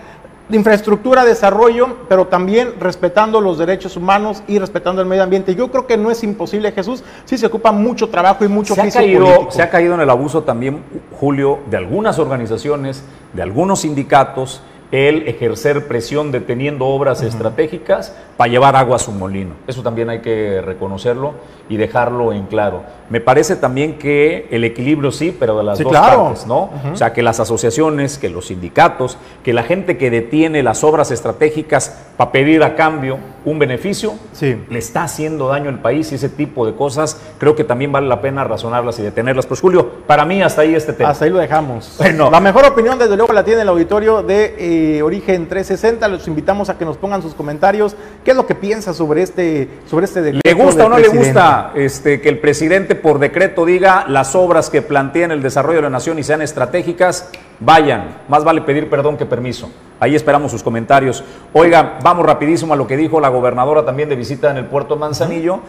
[0.51, 5.55] Infraestructura, desarrollo, pero también respetando los derechos humanos y respetando el medio ambiente.
[5.55, 8.83] Yo creo que no es imposible, Jesús, sí se ocupa mucho trabajo y mucho se
[8.83, 10.83] ha caído, Se ha caído en el abuso también,
[11.19, 18.77] Julio, de algunas organizaciones, de algunos sindicatos, el ejercer presión deteniendo obras estratégicas para llevar
[18.77, 19.55] agua a su molino.
[19.67, 21.33] Eso también hay que reconocerlo
[21.73, 22.83] y dejarlo en claro.
[23.09, 26.71] Me parece también que el equilibrio sí, pero de las dos partes, ¿no?
[26.93, 31.11] O sea, que las asociaciones, que los sindicatos, que la gente que detiene las obras
[31.11, 36.29] estratégicas para pedir a cambio un beneficio, le está haciendo daño al país y ese
[36.29, 39.47] tipo de cosas creo que también vale la pena razonarlas y detenerlas.
[39.47, 41.11] Pues Julio, para mí hasta ahí este tema.
[41.11, 41.95] Hasta ahí lo dejamos.
[41.99, 42.31] Bueno.
[42.31, 46.07] La mejor opinión desde luego la tiene el auditorio de eh, Origen 360.
[46.09, 47.97] Los invitamos a que nos pongan sus comentarios.
[48.25, 50.43] ¿Qué es lo que piensa sobre este, sobre este decreto?
[50.45, 54.71] ¿Le gusta o no le gusta este, que el presidente por decreto diga las obras
[54.71, 57.31] que plantean el desarrollo de la nación y sean estratégicas?
[57.61, 59.71] Vayan, más vale pedir perdón que permiso.
[60.01, 61.23] Ahí esperamos sus comentarios.
[61.53, 64.97] Oiga, vamos rapidísimo a lo que dijo la gobernadora también de visita en el puerto
[64.97, 65.61] Manzanillo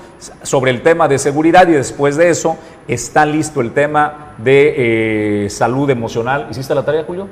[0.42, 5.50] sobre el tema de seguridad y después de eso está listo el tema de eh,
[5.50, 6.48] salud emocional.
[6.50, 7.28] ¿Hiciste la tarea, Julio?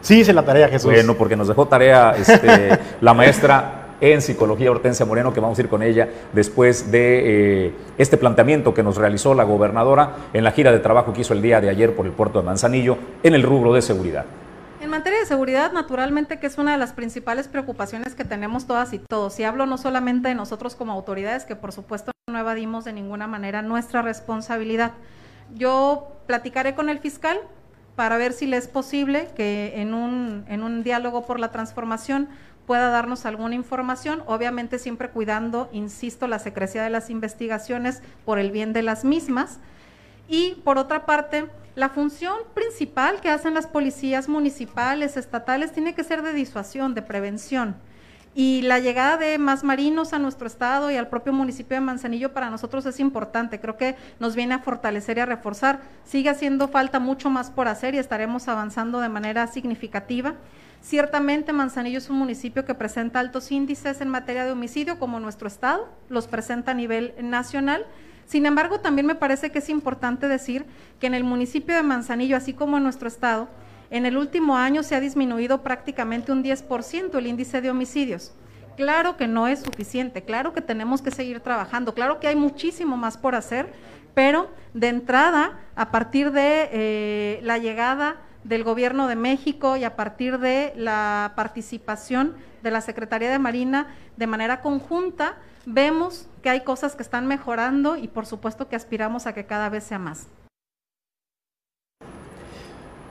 [0.00, 0.92] Sí, hice la tarea, Jesús.
[0.92, 5.62] Bueno, porque nos dejó tarea este, la maestra en psicología, Hortensia Moreno, que vamos a
[5.62, 10.52] ir con ella después de eh, este planteamiento que nos realizó la gobernadora en la
[10.52, 13.34] gira de trabajo que hizo el día de ayer por el puerto de Manzanillo en
[13.34, 14.24] el rubro de seguridad.
[14.80, 18.92] En materia de seguridad, naturalmente que es una de las principales preocupaciones que tenemos todas
[18.92, 19.38] y todos.
[19.40, 23.26] Y hablo no solamente de nosotros como autoridades, que por supuesto no evadimos de ninguna
[23.26, 24.92] manera nuestra responsabilidad.
[25.54, 27.38] Yo platicaré con el fiscal
[27.94, 32.28] para ver si le es posible que en un, en un diálogo por la transformación
[32.66, 38.50] pueda darnos alguna información, obviamente siempre cuidando, insisto, la secrecía de las investigaciones por el
[38.50, 39.58] bien de las mismas.
[40.28, 41.46] Y por otra parte,
[41.76, 47.02] la función principal que hacen las policías municipales, estatales, tiene que ser de disuasión, de
[47.02, 47.76] prevención.
[48.38, 52.34] Y la llegada de más marinos a nuestro estado y al propio municipio de Manzanillo
[52.34, 53.60] para nosotros es importante.
[53.60, 55.80] Creo que nos viene a fortalecer y a reforzar.
[56.04, 60.34] Sigue haciendo falta mucho más por hacer y estaremos avanzando de manera significativa.
[60.86, 65.48] Ciertamente Manzanillo es un municipio que presenta altos índices en materia de homicidio como nuestro
[65.48, 67.84] estado, los presenta a nivel nacional.
[68.24, 70.64] Sin embargo, también me parece que es importante decir
[71.00, 73.48] que en el municipio de Manzanillo, así como en nuestro estado,
[73.90, 78.32] en el último año se ha disminuido prácticamente un 10% el índice de homicidios.
[78.76, 82.96] Claro que no es suficiente, claro que tenemos que seguir trabajando, claro que hay muchísimo
[82.96, 83.72] más por hacer,
[84.14, 88.18] pero de entrada, a partir de eh, la llegada
[88.48, 93.88] del Gobierno de México y a partir de la participación de la Secretaría de Marina
[94.16, 95.36] de manera conjunta,
[95.66, 99.68] vemos que hay cosas que están mejorando y por supuesto que aspiramos a que cada
[99.68, 100.28] vez sea más.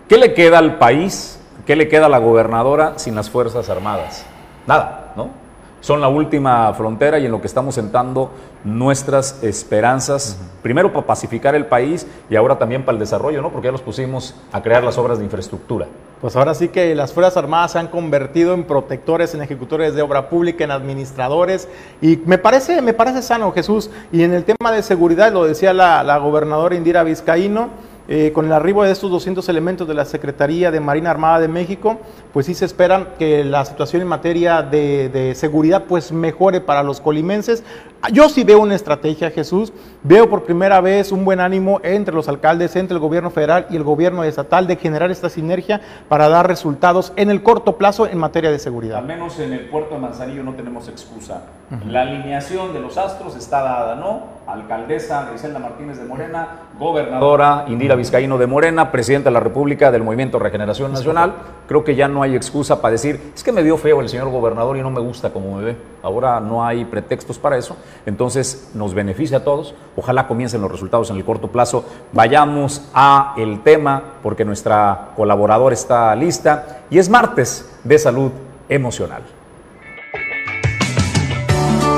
[0.08, 1.40] ¿Qué le queda al país?
[1.66, 4.26] ¿Qué le queda a la gobernadora sin las Fuerzas Armadas?
[4.68, 5.45] Nada, ¿no?
[5.86, 8.32] Son la última frontera y en lo que estamos sentando
[8.64, 13.52] nuestras esperanzas, primero para pacificar el país y ahora también para el desarrollo, ¿no?
[13.52, 15.86] Porque ya los pusimos a crear las obras de infraestructura.
[16.22, 20.02] Pues ahora sí que las Fuerzas Armadas se han convertido en protectores, en ejecutores de
[20.02, 21.68] obra pública, en administradores,
[22.02, 23.92] y me parece, me parece sano, Jesús.
[24.12, 27.70] Y en el tema de seguridad, lo decía la, la gobernadora Indira Vizcaíno,
[28.08, 31.48] eh, con el arribo de estos 200 elementos de la Secretaría de Marina Armada de
[31.48, 32.00] México,
[32.34, 36.84] pues sí se espera que la situación en materia de, de, seguridad pues mejore para
[36.84, 37.64] los colimenses.
[38.12, 39.74] Yo sí veo una estrategia, Jesús.
[40.04, 43.76] Veo por primera vez un buen ánimo entre los alcaldes, entre el gobierno federal y
[43.76, 48.20] el gobierno estatal de generar esta sinergia para dar resultados en el corto plazo en
[48.20, 49.00] materia de seguridad.
[49.00, 51.46] Al menos en el puerto de Manzanillo no tenemos excusa.
[51.72, 51.86] Uh -huh.
[51.90, 54.36] La alineación de los astros está dada, ¿no?
[54.48, 60.04] Alcaldesa Griselda Martínez de Morena, gobernadora Indira Vizcaíno de Morena, presidenta de la República del
[60.04, 61.34] Movimiento Regeneración Nacional.
[61.68, 64.30] Creo que ya no hay excusa para decir, es que me vio feo el señor
[64.30, 65.78] gobernador y no me gusta como me ve.
[66.04, 67.76] Ahora no hay pretextos para eso.
[68.06, 69.74] Entonces nos beneficia a todos.
[69.96, 71.86] Ojalá comiencen los resultados en el corto plazo.
[72.12, 78.32] Vayamos a el tema porque nuestra colaboradora está lista y es martes de salud
[78.70, 79.24] emocional.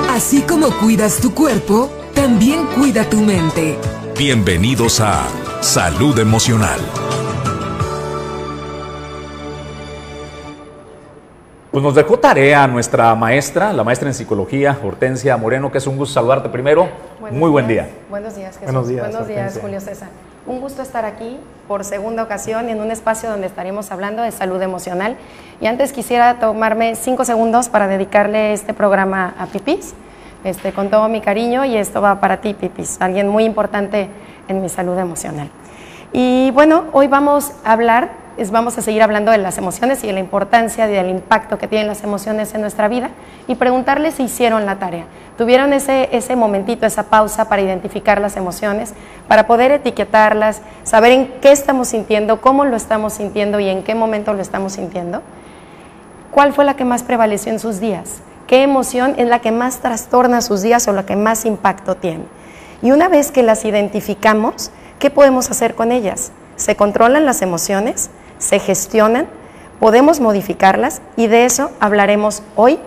[0.10, 3.78] Así como cuidas tu cuerpo, también cuida tu mente.
[4.18, 5.28] Bienvenidos a
[5.62, 6.80] Salud Emocional.
[11.70, 15.96] Pues nos dejó tarea nuestra maestra, la maestra en psicología, Hortensia Moreno, que es un
[15.96, 16.90] gusto saludarte primero.
[17.20, 17.88] Buenos Muy buen día.
[18.10, 18.66] Buenos días, Jesús.
[18.66, 19.60] Buenos días, Buenos días.
[19.62, 20.10] Julio César.
[20.48, 21.38] Un gusto estar aquí
[21.68, 25.18] por segunda ocasión en un espacio donde estaremos hablando de salud emocional.
[25.62, 29.94] Y antes quisiera tomarme cinco segundos para dedicarle este programa a Pipis,
[30.44, 34.10] este, con todo mi cariño, y esto va para ti, Pipis, alguien muy importante
[34.48, 35.50] en mi salud emocional.
[36.14, 40.08] Y bueno, hoy vamos a hablar, es, vamos a seguir hablando de las emociones y
[40.08, 43.10] de la importancia del impacto que tienen las emociones en nuestra vida
[43.48, 45.06] y preguntarles si hicieron la tarea.
[45.38, 48.94] Tuvieron ese, ese momentito, esa pausa para identificar las emociones,
[49.28, 53.94] para poder etiquetarlas, saber en qué estamos sintiendo, cómo lo estamos sintiendo y en qué
[53.94, 55.22] momento lo estamos sintiendo.
[56.32, 58.22] ¿Cuál fue la que más prevaleció en sus días?
[58.48, 62.24] ¿Qué emoción es la que más trastorna sus días o la que más impacto tiene?
[62.82, 66.32] Y una vez que las identificamos, ¿qué podemos hacer con ellas?
[66.56, 68.10] ¿Se controlan las emociones?
[68.40, 69.28] ¿Se gestionan?
[69.82, 71.02] ¿Podemos modificarlas?
[71.18, 72.80] Y de eso hablaremos hoy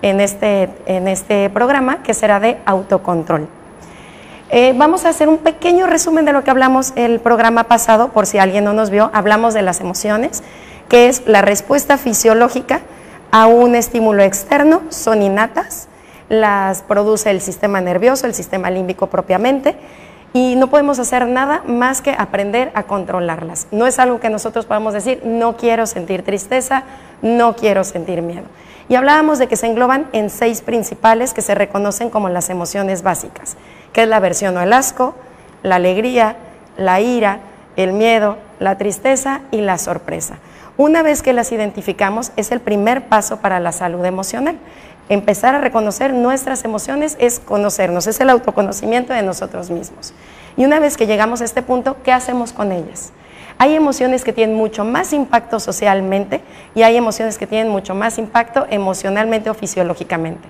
[0.00, 3.46] en este, en este programa que será de autocontrol.
[4.48, 8.24] Eh, vamos a hacer un pequeño resumen de lo que hablamos el programa pasado, por
[8.24, 9.10] si alguien no nos vio.
[9.12, 10.42] Hablamos de las emociones,
[10.88, 12.80] que es la respuesta fisiológica
[13.34, 15.88] a un estímulo externo, son innatas,
[16.28, 19.74] las produce el sistema nervioso, el sistema límbico propiamente,
[20.32, 23.66] y no podemos hacer nada más que aprender a controlarlas.
[23.72, 26.84] No es algo que nosotros podamos decir, no quiero sentir tristeza,
[27.22, 28.44] no quiero sentir miedo.
[28.88, 33.02] Y hablábamos de que se engloban en seis principales que se reconocen como las emociones
[33.02, 33.56] básicas,
[33.92, 35.16] que es la aversión o el asco,
[35.64, 36.36] la alegría,
[36.76, 37.40] la ira,
[37.74, 40.36] el miedo, la tristeza y la sorpresa.
[40.76, 44.56] Una vez que las identificamos, es el primer paso para la salud emocional.
[45.08, 50.14] Empezar a reconocer nuestras emociones es conocernos, es el autoconocimiento de nosotros mismos.
[50.56, 53.12] Y una vez que llegamos a este punto, ¿qué hacemos con ellas?
[53.58, 56.40] Hay emociones que tienen mucho más impacto socialmente
[56.74, 60.48] y hay emociones que tienen mucho más impacto emocionalmente o fisiológicamente.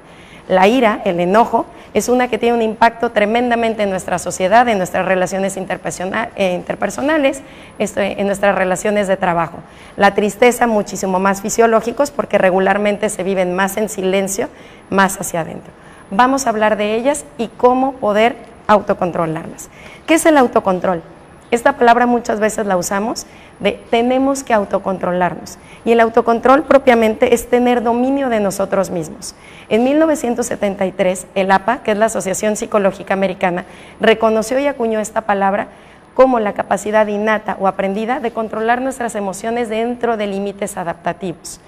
[0.48, 4.78] La ira, el enojo, es una que tiene un impacto tremendamente en nuestra sociedad, en
[4.78, 7.42] nuestras relaciones eh, interpersonales,
[7.78, 9.58] en nuestras relaciones de trabajo.
[9.96, 14.48] La tristeza, muchísimo más fisiológicos, porque regularmente se viven más en silencio,
[14.90, 15.72] más hacia adentro.
[16.10, 18.36] Vamos a hablar de ellas y cómo poder
[18.66, 19.70] autocontrolarlas.
[20.06, 21.02] ¿Qué es el autocontrol?
[21.50, 23.26] Esta palabra muchas veces la usamos
[23.60, 25.58] de tenemos que autocontrolarnos.
[25.84, 29.34] Y el autocontrol propiamente es tener dominio de nosotros mismos.
[29.68, 33.64] En 1973, el APA, que es la Asociación Psicológica Americana,
[34.00, 35.68] reconoció y acuñó esta palabra
[36.14, 41.60] como la capacidad innata o aprendida de controlar nuestras emociones dentro de límites adaptativos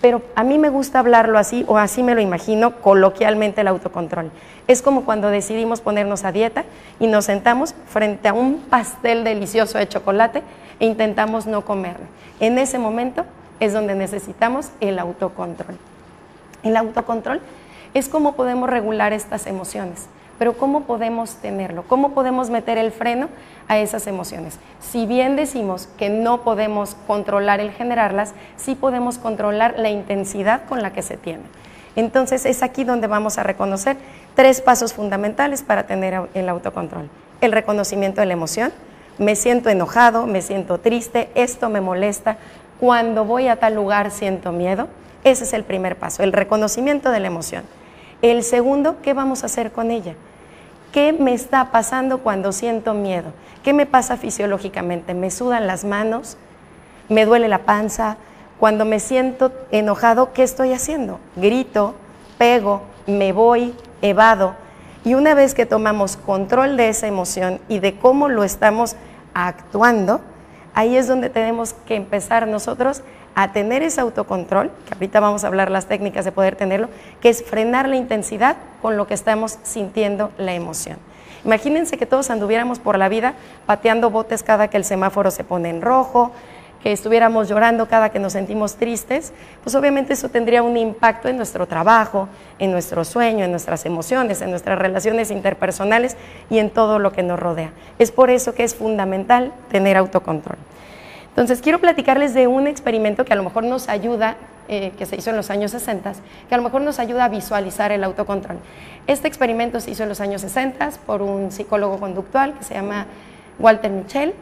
[0.00, 4.30] pero a mí me gusta hablarlo así, o así me lo imagino coloquialmente el autocontrol.
[4.66, 6.64] Es como cuando decidimos ponernos a dieta
[6.98, 10.42] y nos sentamos frente a un pastel delicioso de chocolate
[10.80, 12.06] e intentamos no comerlo.
[12.40, 13.24] En ese momento
[13.60, 15.76] es donde necesitamos el autocontrol.
[16.62, 17.40] El autocontrol
[17.94, 20.06] es cómo podemos regular estas emociones.
[20.38, 21.84] Pero ¿cómo podemos tenerlo?
[21.86, 23.28] ¿Cómo podemos meter el freno
[23.68, 24.58] a esas emociones?
[24.80, 30.80] Si bien decimos que no podemos controlar el generarlas, sí podemos controlar la intensidad con
[30.80, 31.42] la que se tiene.
[31.94, 33.98] Entonces es aquí donde vamos a reconocer
[34.34, 37.10] tres pasos fundamentales para tener el autocontrol.
[37.42, 38.72] El reconocimiento de la emoción.
[39.20, 42.38] Me siento enojado, me siento triste, esto me molesta.
[42.80, 44.88] Cuando voy a tal lugar siento miedo.
[45.24, 47.64] Ese es el primer paso, el reconocimiento de la emoción.
[48.22, 50.14] El segundo, ¿qué vamos a hacer con ella?
[50.90, 53.34] ¿Qué me está pasando cuando siento miedo?
[53.62, 55.12] ¿Qué me pasa fisiológicamente?
[55.12, 56.38] ¿Me sudan las manos?
[57.10, 58.16] ¿Me duele la panza?
[58.58, 61.20] Cuando me siento enojado, ¿qué estoy haciendo?
[61.36, 61.94] Grito,
[62.38, 64.54] pego, me voy, evado.
[65.04, 68.96] Y una vez que tomamos control de esa emoción y de cómo lo estamos
[69.34, 70.20] actuando,
[70.74, 73.02] ahí es donde tenemos que empezar nosotros
[73.34, 76.88] a tener ese autocontrol, que ahorita vamos a hablar las técnicas de poder tenerlo,
[77.20, 80.98] que es frenar la intensidad con lo que estamos sintiendo la emoción.
[81.44, 83.34] Imagínense que todos anduviéramos por la vida
[83.66, 86.32] pateando botes cada que el semáforo se pone en rojo,
[86.82, 91.36] que estuviéramos llorando cada que nos sentimos tristes, pues obviamente eso tendría un impacto en
[91.36, 92.28] nuestro trabajo,
[92.58, 96.16] en nuestro sueño, en nuestras emociones, en nuestras relaciones interpersonales
[96.48, 97.72] y en todo lo que nos rodea.
[97.98, 100.56] Es por eso que es fundamental tener autocontrol.
[101.28, 104.36] Entonces, quiero platicarles de un experimento que a lo mejor nos ayuda,
[104.68, 106.12] eh, que se hizo en los años 60,
[106.48, 108.58] que a lo mejor nos ayuda a visualizar el autocontrol.
[109.06, 113.06] Este experimento se hizo en los años 60 por un psicólogo conductual que se llama
[113.58, 114.34] Walter Michel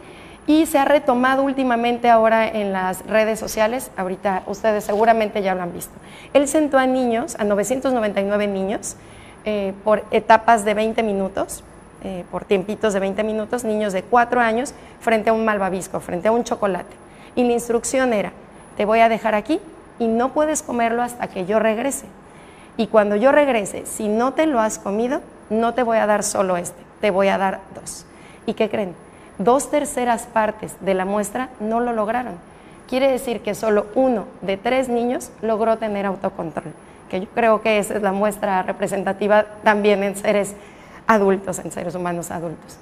[0.48, 5.62] y se ha retomado últimamente ahora en las redes sociales, ahorita ustedes seguramente ya lo
[5.62, 5.92] han visto.
[6.32, 8.96] Él sentó a niños, a 999 niños,
[9.44, 11.62] eh, por etapas de 20 minutos,
[12.02, 16.28] eh, por tiempitos de 20 minutos, niños de 4 años frente a un malvavisco, frente
[16.28, 16.96] a un chocolate.
[17.36, 18.32] Y la instrucción era,
[18.78, 19.60] te voy a dejar aquí
[19.98, 22.06] y no puedes comerlo hasta que yo regrese.
[22.78, 25.20] Y cuando yo regrese, si no te lo has comido,
[25.50, 28.06] no te voy a dar solo este, te voy a dar dos.
[28.46, 29.07] ¿Y qué creen?
[29.38, 32.34] Dos terceras partes de la muestra no lo lograron.
[32.88, 36.72] Quiere decir que solo uno de tres niños logró tener autocontrol,
[37.08, 40.54] que yo creo que esa es la muestra representativa también en seres
[41.06, 42.78] adultos, en seres humanos adultos.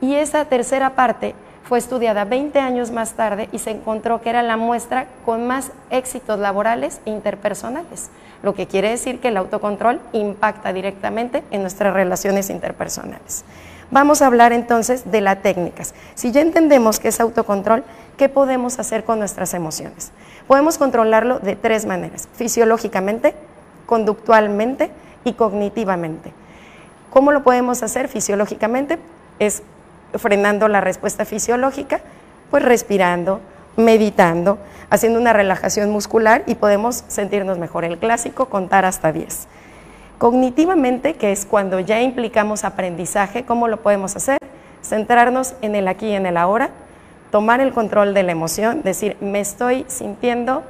[0.00, 4.42] Y esa tercera parte fue estudiada 20 años más tarde y se encontró que era
[4.42, 8.10] la muestra con más éxitos laborales e interpersonales,
[8.42, 13.44] lo que quiere decir que el autocontrol impacta directamente en nuestras relaciones interpersonales.
[13.90, 15.94] Vamos a hablar entonces de las técnicas.
[16.14, 17.82] Si ya entendemos que es autocontrol,
[18.16, 20.12] ¿qué podemos hacer con nuestras emociones?
[20.46, 23.34] Podemos controlarlo de tres maneras, fisiológicamente,
[23.86, 24.92] conductualmente
[25.24, 26.32] y cognitivamente.
[27.10, 29.00] ¿Cómo lo podemos hacer fisiológicamente?
[29.40, 29.64] Es
[30.14, 32.00] frenando la respuesta fisiológica,
[32.50, 33.40] pues respirando,
[33.76, 34.58] meditando,
[34.90, 37.84] haciendo una relajación muscular y podemos sentirnos mejor.
[37.84, 39.48] El clásico, contar hasta 10.
[40.20, 44.36] Cognitivamente, que es cuando ya implicamos aprendizaje, ¿cómo lo podemos hacer?
[44.82, 46.68] Centrarnos en el aquí y en el ahora,
[47.30, 50.62] tomar el control de la emoción, decir, me estoy sintiendo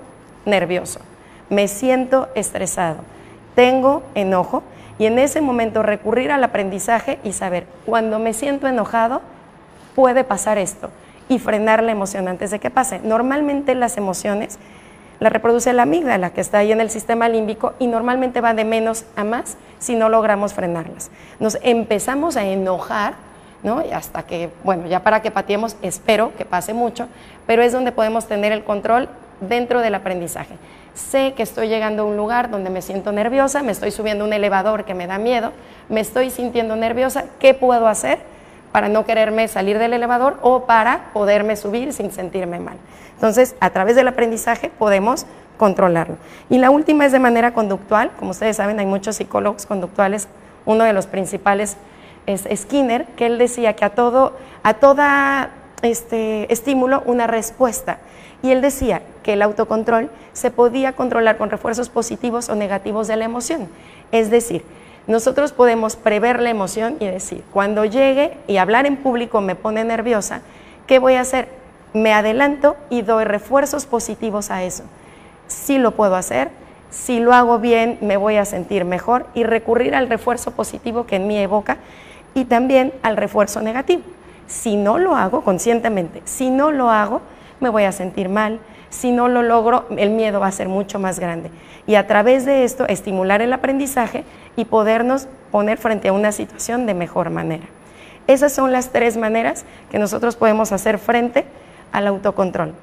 [0.46, 1.00] nervioso,
[1.48, 2.98] me siento estresado,
[3.56, 4.62] tengo enojo
[5.00, 9.20] y en ese momento recurrir al aprendizaje y saber, cuando me siento enojado,
[9.96, 10.90] puede pasar esto
[11.28, 13.00] y frenar la emoción antes de que pase.
[13.02, 14.60] Normalmente las emociones
[15.20, 18.64] las reproduce la amígdala que está ahí en el sistema límbico y normalmente va de
[18.64, 21.10] menos a más si no logramos frenarlas.
[21.38, 23.14] Nos empezamos a enojar,
[23.62, 23.84] ¿no?
[23.84, 27.06] Y hasta que, bueno, ya para que patiemos, espero que pase mucho,
[27.46, 29.08] pero es donde podemos tener el control
[29.40, 30.54] dentro del aprendizaje.
[30.94, 34.26] Sé que estoy llegando a un lugar donde me siento nerviosa, me estoy subiendo a
[34.26, 35.52] un elevador que me da miedo,
[35.88, 38.18] me estoy sintiendo nerviosa, ¿qué puedo hacer
[38.72, 42.76] para no quererme salir del elevador o para poderme subir sin sentirme mal?
[43.20, 45.26] Entonces, a través del aprendizaje podemos
[45.58, 46.16] controlarlo.
[46.48, 48.10] Y la última es de manera conductual.
[48.18, 50.26] Como ustedes saben, hay muchos psicólogos conductuales.
[50.64, 51.76] Uno de los principales
[52.24, 55.50] es Skinner, que él decía que a todo, a toda
[55.82, 57.98] este estímulo una respuesta.
[58.42, 63.16] Y él decía que el autocontrol se podía controlar con refuerzos positivos o negativos de
[63.16, 63.68] la emoción.
[64.12, 64.64] Es decir,
[65.06, 69.84] nosotros podemos prever la emoción y decir, cuando llegue y hablar en público me pone
[69.84, 70.40] nerviosa,
[70.86, 71.59] ¿qué voy a hacer?
[71.92, 74.84] Me adelanto y doy refuerzos positivos a eso
[75.50, 76.50] si lo puedo hacer,
[76.90, 81.16] si lo hago bien me voy a sentir mejor y recurrir al refuerzo positivo que
[81.16, 81.76] en mí evoca
[82.34, 84.02] y también al refuerzo negativo.
[84.46, 87.20] Si no lo hago conscientemente, si no lo hago,
[87.60, 90.98] me voy a sentir mal, si no lo logro, el miedo va a ser mucho
[90.98, 91.50] más grande.
[91.86, 94.24] Y a través de esto, estimular el aprendizaje
[94.56, 97.64] y podernos poner frente a una situación de mejor manera.
[98.26, 101.44] Esas son las tres maneras que nosotros podemos hacer frente
[101.92, 102.74] al autocontrol.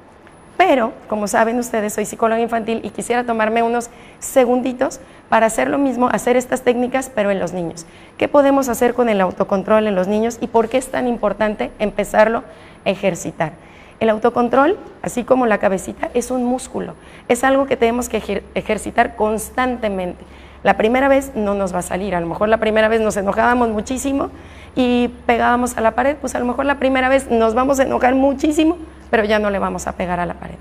[0.56, 5.78] Pero, como saben ustedes, soy psicóloga infantil y quisiera tomarme unos segunditos para hacer lo
[5.78, 7.86] mismo, hacer estas técnicas, pero en los niños.
[8.16, 11.70] ¿Qué podemos hacer con el autocontrol en los niños y por qué es tan importante
[11.78, 12.42] empezarlo
[12.84, 13.52] a ejercitar?
[14.00, 16.94] El autocontrol, así como la cabecita, es un músculo,
[17.28, 20.24] es algo que tenemos que ejercitar constantemente.
[20.64, 23.16] La primera vez no nos va a salir, a lo mejor la primera vez nos
[23.16, 24.30] enojábamos muchísimo
[24.74, 27.84] y pegábamos a la pared, pues a lo mejor la primera vez nos vamos a
[27.84, 28.76] enojar muchísimo,
[29.10, 30.56] pero ya no le vamos a pegar a la pared.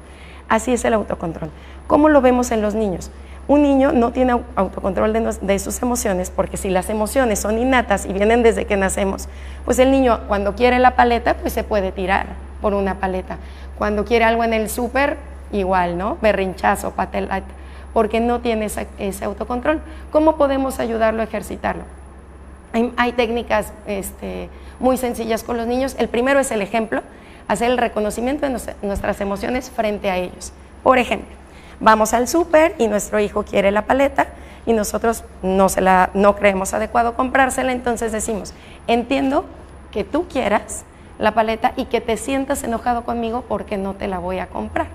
[0.49, 1.49] Así es el autocontrol.
[1.87, 3.11] ¿Cómo lo vemos en los niños?
[3.47, 8.11] Un niño no tiene autocontrol de, sus emociones porque si las emociones son innatas y
[8.11, 9.29] vienen desde que nacemos,
[9.63, 12.27] pues el niño cuando quiere la paleta, pues se puede tirar
[12.61, 13.37] por una paleta.
[13.77, 15.17] Cuando quiere algo en el súper,
[15.53, 16.17] igual, ¿no?
[16.21, 17.43] Berrinchazo, patelat,
[17.93, 18.67] porque no tiene
[18.99, 19.81] ese autocontrol.
[20.11, 21.83] ¿Cómo podemos ayudarlo a ejercitarlo?
[22.97, 25.95] Hay, técnicas este, muy sencillas con los niños.
[25.97, 27.01] El primero es el ejemplo
[27.47, 30.51] hacer el reconocimiento de nuestras emociones frente a ellos.
[30.83, 31.29] Por ejemplo,
[31.79, 34.27] vamos al súper y nuestro hijo quiere la paleta
[34.65, 38.53] y nosotros no, creemos adecuado comprársela, entonces decimos,
[38.87, 39.45] entiendo
[39.91, 40.83] que tú quieras
[41.19, 44.87] la paleta y que te sientas enojado conmigo porque no te la voy a comprar.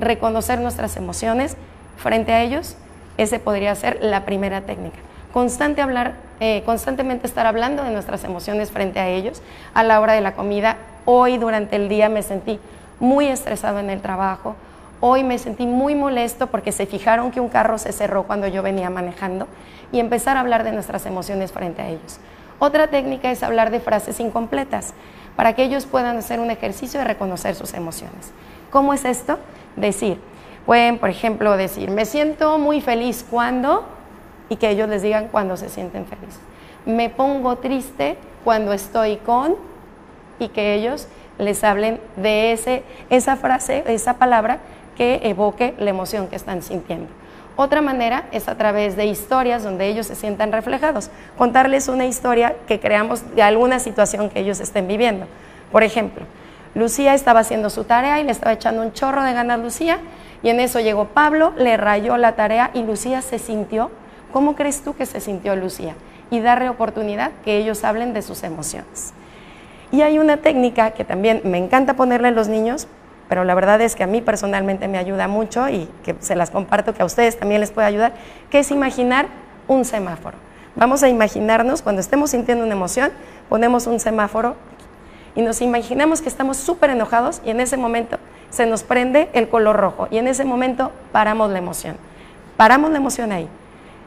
[0.00, 1.56] Reconocer nuestras emociones
[1.96, 2.76] frente a ellos,
[3.16, 4.98] ese podría ser la primera técnica.
[5.32, 9.40] Constante hablar, eh, constantemente estar hablando de nuestras emociones frente a ellos
[9.72, 12.60] a la hora de la comida, Hoy durante el día me sentí
[13.00, 14.54] muy estresado en el trabajo.
[15.00, 18.62] Hoy me sentí muy molesto porque se fijaron que un carro se cerró cuando yo
[18.62, 19.48] venía manejando
[19.90, 22.18] y empezar a hablar de nuestras emociones frente a ellos.
[22.60, 24.94] Otra técnica es hablar de frases incompletas
[25.34, 28.30] para que ellos puedan hacer un ejercicio de reconocer sus emociones.
[28.70, 29.40] ¿Cómo es esto?
[29.74, 30.20] Decir,
[30.64, 33.84] pueden, por ejemplo, decir, me siento muy feliz cuando,
[34.48, 36.38] y que ellos les digan cuando se sienten felices.
[36.86, 39.56] Me pongo triste cuando estoy con,
[40.42, 44.58] y que ellos les hablen de ese, esa frase, esa palabra
[44.96, 47.08] que evoque la emoción que están sintiendo.
[47.56, 51.10] Otra manera es a través de historias donde ellos se sientan reflejados.
[51.36, 55.26] Contarles una historia que creamos de alguna situación que ellos estén viviendo.
[55.70, 56.24] Por ejemplo,
[56.74, 59.98] Lucía estaba haciendo su tarea y le estaba echando un chorro de ganas a Lucía
[60.42, 63.90] y en eso llegó Pablo, le rayó la tarea y Lucía se sintió.
[64.32, 65.94] ¿Cómo crees tú que se sintió Lucía?
[66.30, 69.12] Y darle oportunidad que ellos hablen de sus emociones.
[69.92, 72.88] Y hay una técnica que también me encanta ponerle a los niños,
[73.28, 76.50] pero la verdad es que a mí personalmente me ayuda mucho y que se las
[76.50, 78.14] comparto que a ustedes también les puede ayudar,
[78.50, 79.26] que es imaginar
[79.68, 80.38] un semáforo.
[80.76, 83.12] Vamos a imaginarnos, cuando estemos sintiendo una emoción,
[83.50, 84.56] ponemos un semáforo
[85.34, 88.18] y nos imaginamos que estamos súper enojados y en ese momento
[88.48, 91.96] se nos prende el color rojo y en ese momento paramos la emoción.
[92.56, 93.46] Paramos la emoción ahí.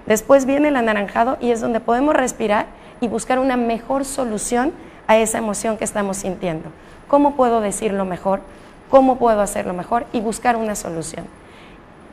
[0.07, 2.65] Después viene el anaranjado y es donde podemos respirar
[3.01, 4.71] y buscar una mejor solución
[5.07, 6.69] a esa emoción que estamos sintiendo.
[7.07, 8.41] ¿Cómo puedo decirlo mejor?
[8.89, 10.05] ¿Cómo puedo hacerlo mejor?
[10.11, 11.25] Y buscar una solución.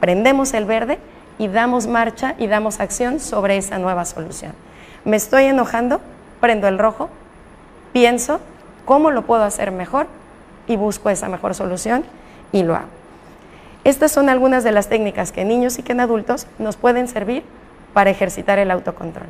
[0.01, 0.99] Prendemos el verde
[1.38, 4.53] y damos marcha y damos acción sobre esa nueva solución.
[5.05, 6.01] Me estoy enojando,
[6.40, 7.09] prendo el rojo,
[7.93, 8.40] pienso
[8.84, 10.07] cómo lo puedo hacer mejor
[10.66, 12.05] y busco esa mejor solución
[12.53, 12.88] y lo hago.
[13.84, 17.09] Estas son algunas de las técnicas que en niños y que en adultos nos pueden
[17.09, 17.43] servir
[17.93, 19.26] para ejercitar el autocontrol.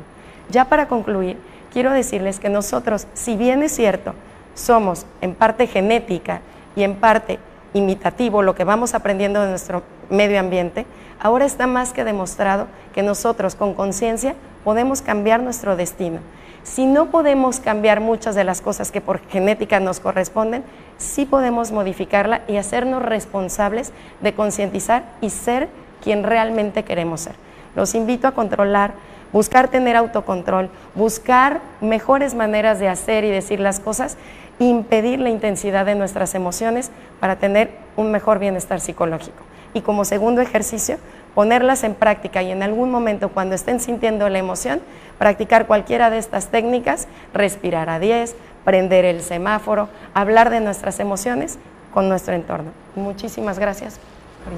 [0.49, 1.37] Ya para concluir,
[1.73, 4.13] quiero decirles que nosotros, si bien es cierto,
[4.53, 6.41] somos en parte genética
[6.75, 7.39] y en parte
[7.73, 10.85] imitativo lo que vamos aprendiendo de nuestro medio ambiente,
[11.19, 16.19] ahora está más que demostrado que nosotros con conciencia podemos cambiar nuestro destino.
[16.63, 20.63] Si no podemos cambiar muchas de las cosas que por genética nos corresponden,
[20.97, 25.67] sí podemos modificarla y hacernos responsables de concientizar y ser
[26.01, 27.35] quien realmente queremos ser.
[27.75, 28.93] Los invito a controlar,
[29.33, 34.17] buscar tener autocontrol, buscar mejores maneras de hacer y decir las cosas,
[34.59, 39.43] impedir la intensidad de nuestras emociones para tener un mejor bienestar psicológico.
[39.73, 40.97] Y como segundo ejercicio,
[41.33, 44.81] ponerlas en práctica y en algún momento cuando estén sintiendo la emoción,
[45.17, 51.57] practicar cualquiera de estas técnicas, respirar a 10, prender el semáforo, hablar de nuestras emociones
[51.91, 52.71] con nuestro entorno.
[52.95, 53.99] Muchísimas gracias.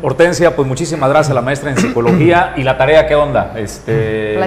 [0.01, 2.53] Hortensia, pues muchísimas gracias a la maestra en psicología.
[2.57, 3.53] ¿Y la tarea qué onda?
[3.55, 4.37] Este,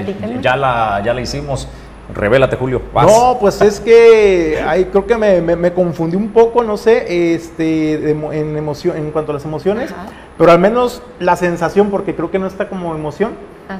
[0.40, 1.68] ya la, ya la hicimos.
[2.14, 2.82] Revélate, Julio.
[2.94, 8.10] No, pues es que ahí creo que me, me, confundí un poco, no sé, este,
[8.10, 9.94] en, emoción, en cuanto a las emociones,
[10.36, 13.32] pero al menos la sensación, porque creo que no está como emoción,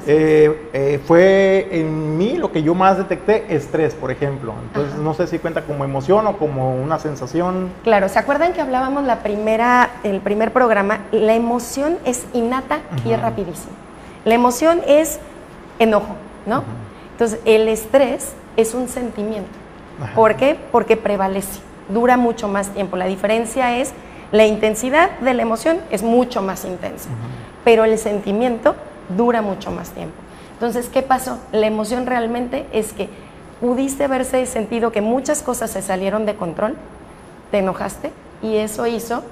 [0.05, 4.53] eh, eh, fue en mí lo que yo más detecté, estrés, por ejemplo.
[4.67, 7.69] Entonces, no sé si cuenta como emoción o como una sensación.
[7.83, 10.99] Claro, ¿se acuerdan que hablábamos la primera, el primer programa?
[11.11, 13.73] La emoción es innata y es rapidísima.
[14.25, 15.19] La emoción es
[15.79, 16.15] enojo,
[16.45, 16.63] ¿no?
[17.19, 19.49] Entonces, el estrés es un sentimiento.
[20.15, 20.57] ¿Por qué?
[20.71, 21.59] Porque prevalece,
[21.89, 22.95] dura mucho más tiempo.
[22.95, 23.91] La diferencia es
[24.31, 27.09] la intensidad de la emoción es mucho más intensa,
[27.65, 28.73] pero el sentimiento
[29.17, 30.15] dura mucho más tiempo.
[30.53, 31.39] Entonces, ¿qué pasó?
[31.51, 33.09] La emoción realmente es que
[33.59, 36.77] pudiste verse sentido que muchas cosas se salieron de control,
[37.51, 39.23] te enojaste y eso hizo,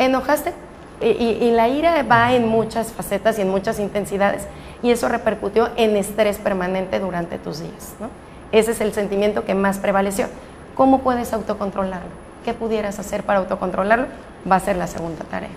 [0.00, 0.52] enojaste
[1.00, 4.48] y, la ira va en muchas facetas y en muchas intensidades
[4.82, 7.94] y eso repercutió en estrés permanente durante tus días.
[8.00, 8.08] ¿no?
[8.52, 10.26] Ese es el sentimiento que más prevaleció.
[10.74, 12.10] ¿Cómo puedes autocontrolarlo?
[12.44, 14.06] ¿Qué pudieras hacer para autocontrolarlo?
[14.50, 15.50] Va a ser la segunda tarea.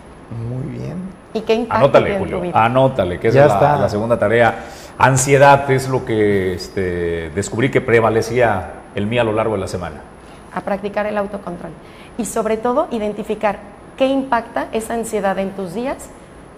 [0.50, 0.98] Muy bien.
[1.34, 4.66] ¿Y qué impacto Anótale, Julio, anótale, que es la, la, segunda tarea.
[4.98, 9.68] Ansiedad es lo que este, descubrí que prevalecía el mí a lo largo de la
[9.68, 10.02] semana.
[10.54, 11.72] A practicar el autocontrol.
[12.18, 13.60] Y sobre todo, identificar
[13.98, 16.10] qué impacta esa ansiedad en tus días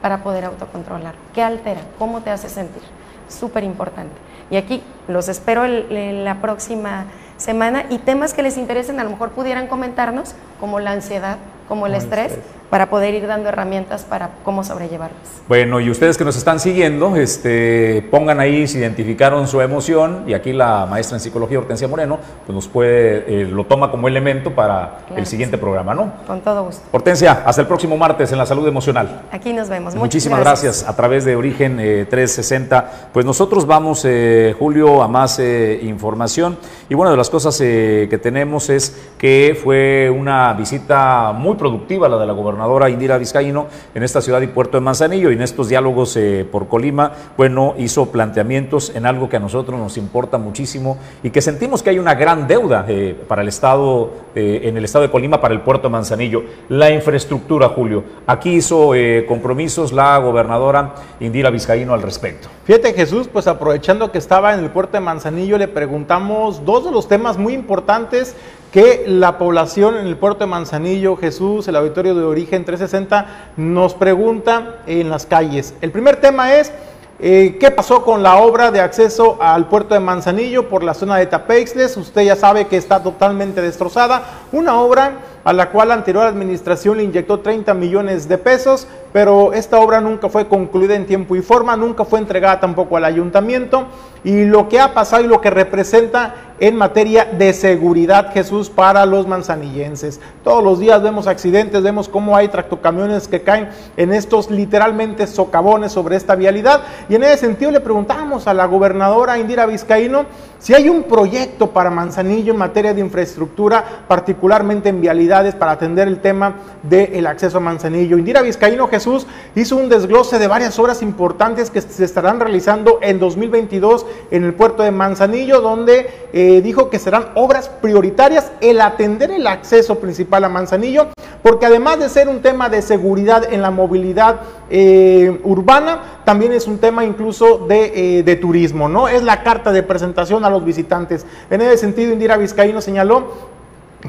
[0.05, 1.15] para poder autocontrolar.
[1.33, 1.81] ¿Qué altera?
[1.97, 2.83] ¿Cómo te hace sentir?
[3.27, 4.13] Súper importante.
[4.51, 7.05] Y aquí los espero la próxima
[7.37, 11.37] semana y temas que les interesen a lo mejor pudieran comentarnos, como la ansiedad,
[11.67, 12.37] como el estrés,
[12.69, 15.19] para poder ir dando herramientas para cómo sobrellevarlas.
[15.47, 20.33] Bueno, y ustedes que nos están siguiendo, este, pongan ahí si identificaron su emoción, y
[20.33, 24.53] aquí la maestra en psicología Hortensia Moreno, pues nos puede, eh, lo toma como elemento
[24.53, 26.11] para el siguiente programa, ¿no?
[26.25, 26.81] Con todo gusto.
[26.91, 29.21] Hortensia, hasta el próximo martes en la salud emocional.
[29.31, 29.95] Aquí nos vemos.
[29.95, 30.83] Muchísimas gracias.
[30.87, 32.77] a través de Origen 360.
[32.77, 36.57] Eh, pues nosotros vamos, eh, Julio, a más información.
[36.89, 42.17] Y bueno, de las cosas que tenemos es que fue una visita muy productiva la
[42.17, 45.69] de la gobernadora Indira Vizcaíno en esta ciudad y puerto de Manzanillo y en estos
[45.69, 50.97] diálogos eh, por Colima, bueno, hizo planteamientos en algo que a nosotros nos importa muchísimo
[51.23, 54.85] y que sentimos que hay una gran deuda eh, para el Estado, eh, en el
[54.85, 58.03] Estado de Colima, para el puerto de Manzanillo, la infraestructura, Julio.
[58.27, 58.91] Aquí hizo
[59.27, 62.47] compromisos la gobernadora Indira Vizcaíno al respecto.
[62.65, 66.91] Fíjate Jesús, pues aprovechando que estaba en el puerto de Manzanillo, le preguntamos dos de
[66.91, 68.35] los temas muy importantes
[68.75, 73.93] que la población en el puerto de Manzanillo, Jesús, el auditorio de origen 360, nos
[73.93, 75.73] pregunta en las calles.
[75.79, 76.73] El primer tema es,
[77.19, 81.15] eh, ¿qué pasó con la obra de acceso al puerto de Manzanillo por la zona
[81.15, 81.95] de Tapeixles?
[81.95, 84.23] Usted ya sabe que está totalmente destrozada.
[84.51, 89.53] Una obra a la cual la anterior administración le inyectó 30 millones de pesos, pero
[89.53, 93.85] esta obra nunca fue concluida en tiempo y forma, nunca fue entregada tampoco al ayuntamiento.
[94.23, 99.05] Y lo que ha pasado y lo que representa en materia de seguridad, Jesús, para
[99.05, 100.19] los manzanillenses.
[100.43, 105.91] Todos los días vemos accidentes, vemos cómo hay tractocamiones que caen en estos literalmente socavones
[105.91, 106.81] sobre esta vialidad.
[107.07, 110.25] Y en ese sentido le preguntamos a la gobernadora Indira Vizcaíno
[110.65, 116.07] si hay un proyecto para Manzanillo en materia de infraestructura, particularmente en vialidades, para atender
[116.07, 118.17] el tema del acceso a Manzanillo.
[118.17, 123.19] Indira Vizcaíno Jesús hizo un desglose de varias obras importantes que se estarán realizando en
[123.19, 129.29] 2022 en el puerto de Manzanillo, donde eh, dijo que serán obras prioritarias el atender
[129.29, 131.09] el acceso principal a Manzanillo,
[131.43, 134.37] porque además de ser un tema de seguridad en la movilidad
[134.71, 139.07] eh, urbana, también es un tema incluso de, eh, de turismo, ¿no?
[139.07, 141.25] Es la carta de presentación a visitantes.
[141.49, 143.55] En ese sentido, Indira Vizcaíno señaló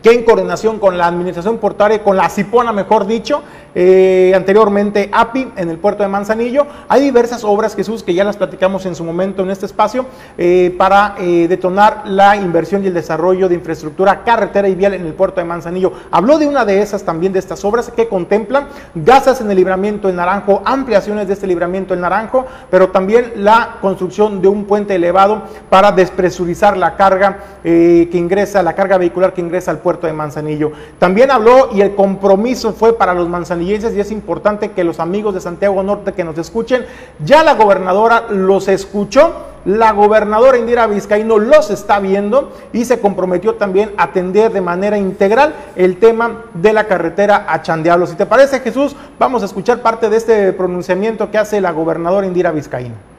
[0.02, 3.42] que en coordinación con la administración portuaria, con la CIPONA mejor dicho,
[3.78, 6.66] eh, anteriormente API en el puerto de Manzanillo.
[6.88, 10.06] Hay diversas obras, Jesús, que ya las platicamos en su momento en este espacio,
[10.38, 15.04] eh, para eh, detonar la inversión y el desarrollo de infraestructura carretera y vial en
[15.04, 15.92] el puerto de Manzanillo.
[16.10, 20.08] Habló de una de esas también, de estas obras que contemplan gasas en el libramiento
[20.08, 24.94] en Naranjo, ampliaciones de este libramiento en Naranjo, pero también la construcción de un puente
[24.94, 30.12] elevado para despresurizar la carga que ingresa, la carga vehicular que ingresa al puerto de
[30.12, 30.70] Manzanillo.
[31.00, 33.28] También habló y el compromiso fue para los
[33.74, 36.86] y es importante que los amigos de Santiago Norte que nos escuchen,
[37.24, 43.54] ya la gobernadora los escuchó, la gobernadora Indira Vizcaíno los está viendo y se comprometió
[43.54, 48.06] también a atender de manera integral el tema de la carretera a Chandiablo.
[48.06, 52.26] Si te parece Jesús, vamos a escuchar parte de este pronunciamiento que hace la gobernadora
[52.26, 53.15] Indira Vizcaíno.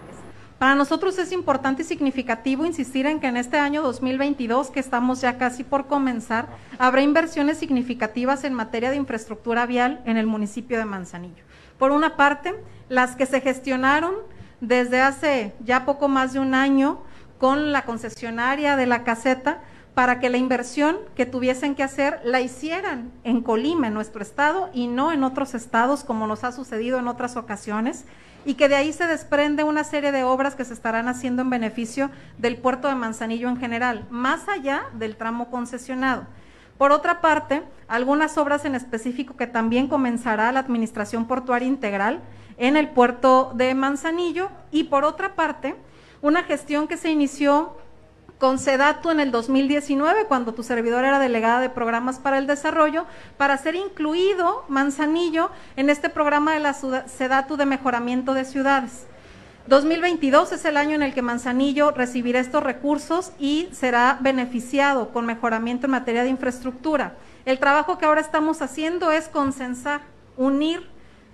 [0.60, 5.22] Para nosotros es importante y significativo insistir en que en este año 2022, que estamos
[5.22, 6.48] ya casi por comenzar,
[6.80, 11.44] habrá inversiones significativas en materia de infraestructura vial en el municipio de Manzanillo.
[11.78, 12.56] Por una parte,
[12.90, 14.16] las que se gestionaron
[14.60, 17.04] desde hace ya poco más de un año
[17.38, 19.62] con la concesionaria de la caseta
[19.94, 24.72] para que la inversión que tuviesen que hacer la hicieran en Colima, en nuestro estado,
[24.74, 28.06] y no en otros estados como nos ha sucedido en otras ocasiones
[28.48, 31.50] y que de ahí se desprende una serie de obras que se estarán haciendo en
[31.50, 36.26] beneficio del puerto de Manzanillo en general, más allá del tramo concesionado.
[36.78, 42.22] Por otra parte, algunas obras en específico que también comenzará la Administración Portuaria Integral
[42.58, 45.76] en el puerto de Manzanillo y por otra parte,
[46.22, 47.76] una gestión que se inició
[48.40, 53.06] con SEDATU en el 2019, cuando tu servidor era delegada de programas para el desarrollo,
[53.38, 59.08] para ser incluido Manzanillo en este programa de la SEDATU de mejoramiento de ciudades.
[59.68, 65.26] 2022 es el año en el que Manzanillo recibirá estos recursos y será beneficiado con
[65.26, 67.16] mejoramiento en materia de infraestructura.
[67.44, 70.02] El trabajo que ahora estamos haciendo es consensar,
[70.38, 70.88] unir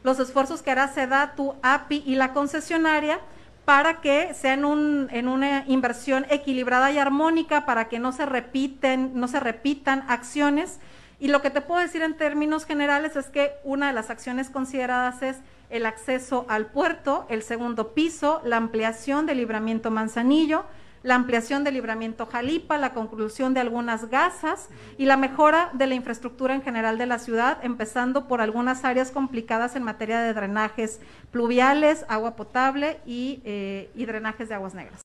[0.04, 3.20] los esfuerzos que hará SEDATU, API y la concesionaria
[3.66, 9.28] para que sea en, una inversión equilibrada y armónica, para que no se repiten, no
[9.28, 10.80] se repitan acciones.
[11.20, 14.50] Y lo que te puedo decir en términos generales es que una de las acciones
[14.50, 15.38] consideradas es
[15.70, 20.66] el acceso al puerto, el segundo piso, la ampliación del libramiento Manzanillo,
[21.04, 25.96] la ampliación del libramiento Jalipa, la conclusión de algunas gasas y la mejora de la
[25.96, 31.02] infraestructura en general de la ciudad, empezando por algunas áreas complicadas en materia de drenajes
[31.32, 35.02] pluviales, agua potable y, eh, drenajes de aguas negras.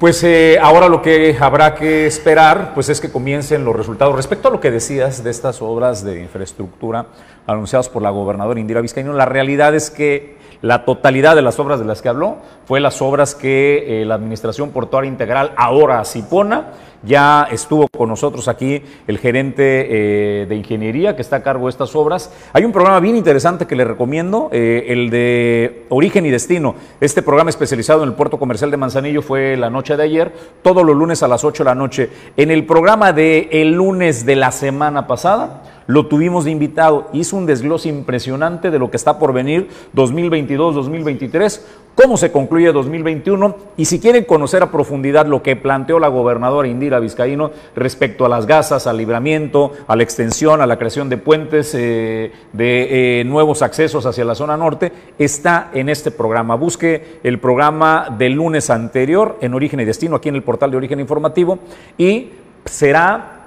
[0.00, 4.16] Pues eh, ahora lo que habrá que esperar pues es que comiencen los resultados.
[4.16, 7.06] Respecto a lo que decías de estas obras de infraestructura
[7.46, 11.80] anunciadas por la gobernadora Indira Vizcaíno, la realidad es que la totalidad de las obras
[11.80, 12.36] de las que habló
[12.66, 16.70] fue las obras que eh, la Administración Portuaria Integral, ahora Cipona,
[17.02, 21.70] ya estuvo con nosotros aquí el gerente eh, de ingeniería que está a cargo de
[21.70, 22.32] estas obras.
[22.52, 26.76] Hay un programa bien interesante que le recomiendo, eh, el de Origen y Destino.
[27.00, 30.32] Este programa especializado en el puerto comercial de Manzanillo fue la noche de ayer,
[30.62, 32.10] todos los lunes a las 8 de la noche.
[32.36, 37.36] En el programa de el lunes de la semana pasada, lo tuvimos de invitado, hizo
[37.36, 41.60] un desglose impresionante de lo que está por venir 2022-2023,
[41.94, 46.68] cómo se concluye 2021 y si quieren conocer a profundidad lo que planteó la gobernadora
[46.68, 51.18] Indira Vizcaíno respecto a las gasas, al libramiento, a la extensión, a la creación de
[51.18, 56.54] puentes, eh, de eh, nuevos accesos hacia la zona norte, está en este programa.
[56.54, 60.76] Busque el programa del lunes anterior en Origen y Destino, aquí en el portal de
[60.76, 61.58] Origen Informativo,
[61.98, 62.30] y
[62.64, 63.41] será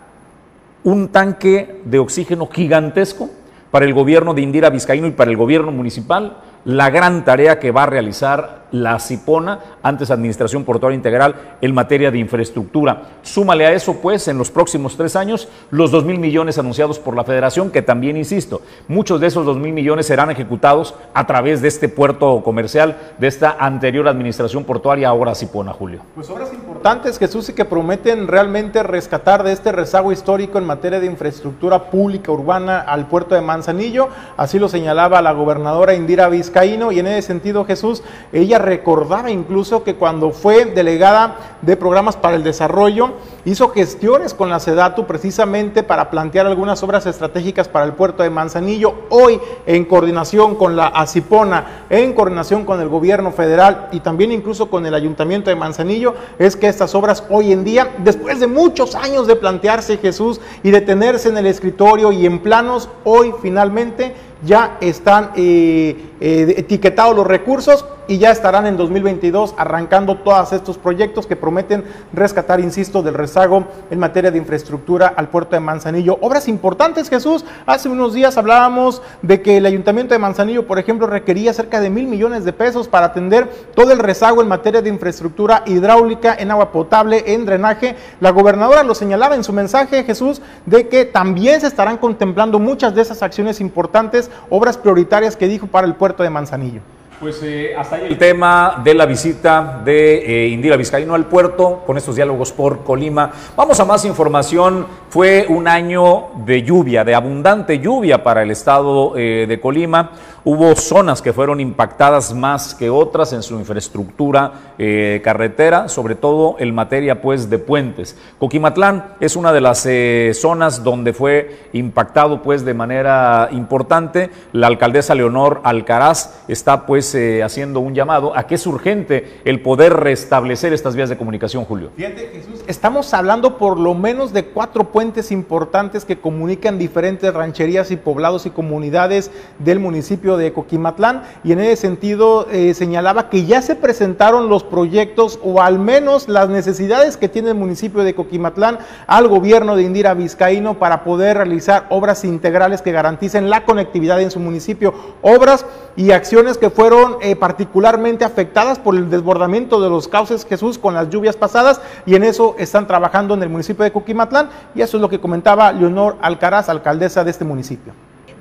[0.86, 3.30] un tanque de oxígeno gigantesco
[3.72, 7.72] para el gobierno de Indira Vizcaíno y para el gobierno municipal la gran tarea que
[7.72, 13.04] va a realizar la CIPONA, antes Administración Portuaria Integral, en materia de infraestructura.
[13.22, 17.16] Súmale a eso, pues, en los próximos tres años, los dos mil millones anunciados por
[17.16, 21.62] la Federación, que también, insisto, muchos de esos dos mil millones serán ejecutados a través
[21.62, 26.02] de este puerto comercial, de esta anterior Administración Portuaria, ahora CIPONA, Julio.
[26.14, 31.00] Pues obras importantes, Jesús, y que prometen realmente rescatar de este rezago histórico en materia
[31.00, 34.10] de infraestructura pública urbana al puerto de Manzanillo.
[34.38, 38.04] Así lo señalaba la gobernadora Indira Vizca y en ese sentido Jesús,
[38.34, 43.12] ella recordaba incluso que cuando fue delegada de programas para el desarrollo,
[43.46, 48.30] hizo gestiones con la SEDATU precisamente para plantear algunas obras estratégicas para el puerto de
[48.30, 54.32] Manzanillo, hoy en coordinación con la ACIPONA, en coordinación con el gobierno federal y también
[54.32, 58.48] incluso con el ayuntamiento de Manzanillo, es que estas obras hoy en día, después de
[58.48, 63.34] muchos años de plantearse Jesús y de tenerse en el escritorio y en planos, hoy
[63.42, 70.54] finalmente ya están eh, eh, etiquetados los recursos y ya estarán en 2022 arrancando todos
[70.54, 71.84] estos proyectos que prometen
[72.14, 76.18] rescatar, insisto, del rezago en materia de infraestructura al puerto de Manzanillo.
[76.22, 77.46] Obras importantes, Jesús.
[77.66, 81.90] Hace unos días hablábamos de que el ayuntamiento de Manzanillo, por ejemplo, requería cerca de
[81.90, 86.52] mil millones de pesos para atender todo el rezago en materia de infraestructura hidráulica, en
[86.52, 87.96] agua potable, en drenaje.
[88.20, 92.94] La gobernadora lo señalaba en su mensaje, Jesús, de que también se estarán contemplando muchas
[92.96, 96.82] de esas acciones importantes, obras prioritarias que dijo para el puerto de Manzanillo.
[97.20, 101.84] Pues eh, hasta ahí el tema de la visita de eh, Indira Vizcaíno al puerto
[101.86, 103.32] con estos diálogos por Colima.
[103.56, 104.86] Vamos a más información.
[105.16, 110.12] Fue un año de lluvia, de abundante lluvia para el estado eh, de Colima.
[110.44, 116.58] Hubo zonas que fueron impactadas más que otras en su infraestructura eh, carretera, sobre todo
[116.60, 118.18] en materia pues de puentes.
[118.40, 124.30] Coquimatlán es una de las eh, zonas donde fue impactado pues de manera importante.
[124.52, 129.94] La alcaldesa Leonor Alcaraz está pues haciendo un llamado a que es urgente el poder
[129.94, 131.92] restablecer estas vías de comunicación, Julio.
[131.96, 137.92] Fíjate, Jesús, estamos hablando por lo menos de cuatro puentes importantes que comunican diferentes rancherías
[137.92, 141.24] y poblados y comunidades del municipio de Coquimatlán.
[141.44, 146.28] Y en ese sentido eh, señalaba que ya se presentaron los proyectos o al menos
[146.28, 151.38] las necesidades que tiene el municipio de Coquimatlán al gobierno de Indira Vizcaíno para poder
[151.38, 155.66] realizar obras integrales que garanticen la conectividad en su municipio, obras
[155.96, 160.94] y acciones que fueron eh, particularmente afectadas por el desbordamiento de los cauces Jesús con
[160.94, 164.98] las lluvias pasadas y en eso están trabajando en el municipio de Coquimatlán y eso
[164.98, 167.94] es lo que comentaba Leonor Alcaraz, alcaldesa de este municipio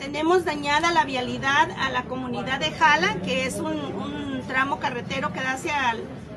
[0.05, 5.41] tenemos dañada la vialidad a la comunidad de Jala, que es un, tramo carretero que
[5.41, 5.75] da hacia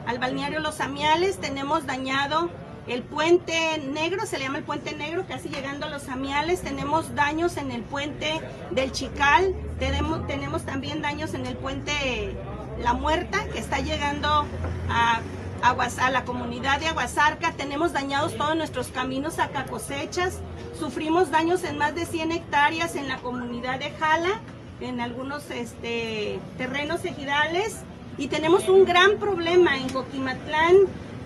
[0.05, 1.37] al balneario Los Amiales.
[1.37, 2.49] Tenemos dañado
[2.87, 6.61] el puente negro, se le llama el puente negro, casi llegando a Los Amiales.
[6.61, 8.39] Tenemos daños en el puente
[8.71, 9.53] del Chical.
[9.79, 12.35] Tenemos, también daños en el puente
[12.81, 14.45] La Muerta, que está llegando
[14.89, 15.21] a
[15.61, 20.39] a la comunidad de Aguasarca, tenemos dañados todos nuestros caminos acá cosechas,
[20.79, 24.39] sufrimos daños en más de 100 hectáreas en la comunidad de Jala,
[24.79, 27.77] en algunos este, terrenos ejidales
[28.17, 30.75] y tenemos un gran problema en Coquimatlán,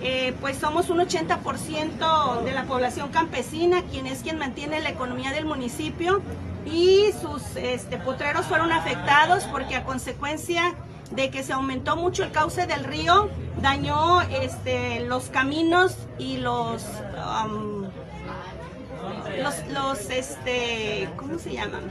[0.02, 5.32] eh, pues somos un 80% de la población campesina, quien es quien mantiene la economía
[5.32, 6.22] del municipio
[6.66, 10.76] y sus este, potreros fueron afectados porque a consecuencia
[11.12, 13.30] de que se aumentó mucho el cauce del río,
[13.62, 16.84] dañó este, los caminos y los,
[19.70, 21.82] los, este, ¿cómo se llaman?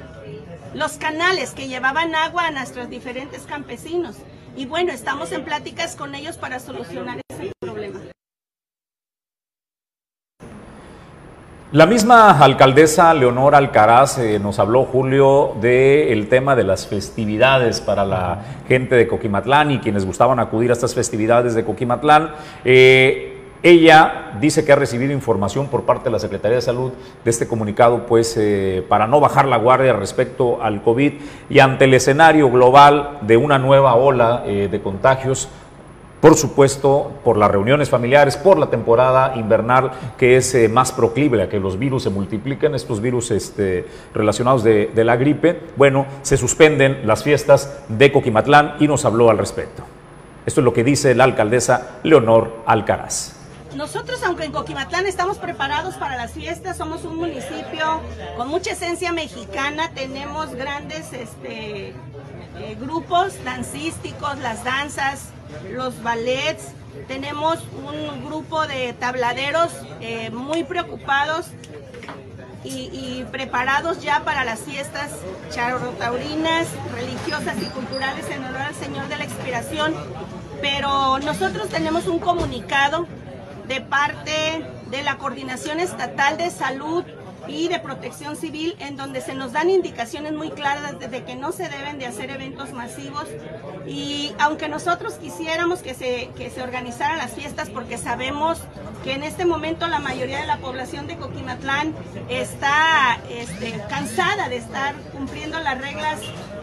[0.75, 4.17] Los canales que llevaban agua a nuestros diferentes campesinos.
[4.57, 7.70] Y bueno, estamos en pláticas con ellos para solucionar ese problema.
[11.73, 18.05] La misma alcaldesa Leonor Alcaraz eh, nos habló, Julio, del tema de las festividades para
[18.05, 22.33] la gente de Coquimatlán y quienes gustaban acudir a estas festividades de Coquimatlán.
[22.65, 26.91] Eh, ella dice que ha recibido información por parte de la Secretaría de Salud
[27.25, 31.13] de este comunicado, pues eh, para no bajar la guardia respecto al COVID
[31.49, 35.49] y ante el escenario global de una nueva ola de contagios
[36.21, 41.43] por supuesto, por las reuniones familiares, por la temporada invernal que es eh, más proclive
[41.43, 46.07] a que los virus se multipliquen, estos virus este, relacionados de, de la gripe, bueno,
[46.23, 49.83] se suspenden las fiestas de Coquimatlán y nos habló al respecto.
[50.47, 53.37] Esto es lo que dice la alcaldesa Leonor Alcaraz.
[53.77, 58.01] Nosotros, aunque en Coquimatlán estamos preparados para las fiestas, somos un municipio
[58.37, 61.95] con mucha esencia mexicana, tenemos grandes este,
[62.59, 65.31] eh, grupos dancísticos, las danzas,
[65.71, 66.73] los ballets,
[67.07, 69.71] tenemos un grupo de tabladeros
[70.01, 71.47] eh, muy preocupados
[72.63, 75.11] y, preparados ya para las fiestas
[75.51, 79.95] charrotaurinas, religiosas y culturales en honor al Señor de la Expiración.
[80.61, 83.07] Pero nosotros tenemos un comunicado
[83.67, 87.05] de parte de la Coordinación Estatal de Salud
[87.49, 91.53] y de protección civil en donde se nos dan indicaciones muy claras de que no
[91.53, 93.27] se deben de hacer eventos masivos
[93.87, 98.59] y aunque nosotros quisiéramos que se, que se organizaran las fiestas porque sabemos
[99.03, 101.95] que en este momento la mayoría de la población de Coquimatlán
[102.29, 106.21] está este, cansada de estar cumpliendo las reglas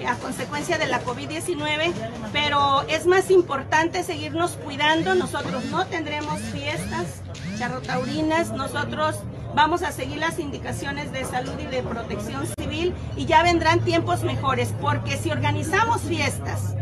[0.07, 1.93] a consecuencia de la COVID-19,
[2.31, 5.15] pero es más importante seguirnos cuidando.
[5.15, 7.21] Nosotros no tendremos fiestas
[7.57, 9.15] charrotaurinas, nosotros
[9.57, 14.23] vamos a seguir las indicaciones de salud y de protección civil y ya vendrán tiempos
[14.23, 16.75] mejores, porque si organizamos fiestas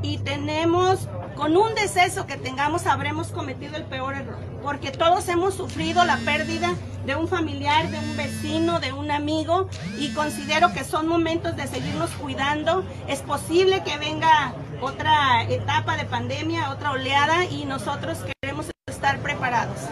[0.00, 1.06] y tenemos
[1.36, 6.16] con un deceso que tengamos habremos cometido el peor error, porque todos hemos sufrido la
[6.16, 6.72] pérdida
[7.04, 9.68] de un familiar, de un vecino, de un amigo
[9.98, 12.86] y considero que son momentos de seguirnos cuidando.
[13.06, 19.90] Es posible que venga otra etapa de pandemia, otra oleada y nosotros queremos estar preparados.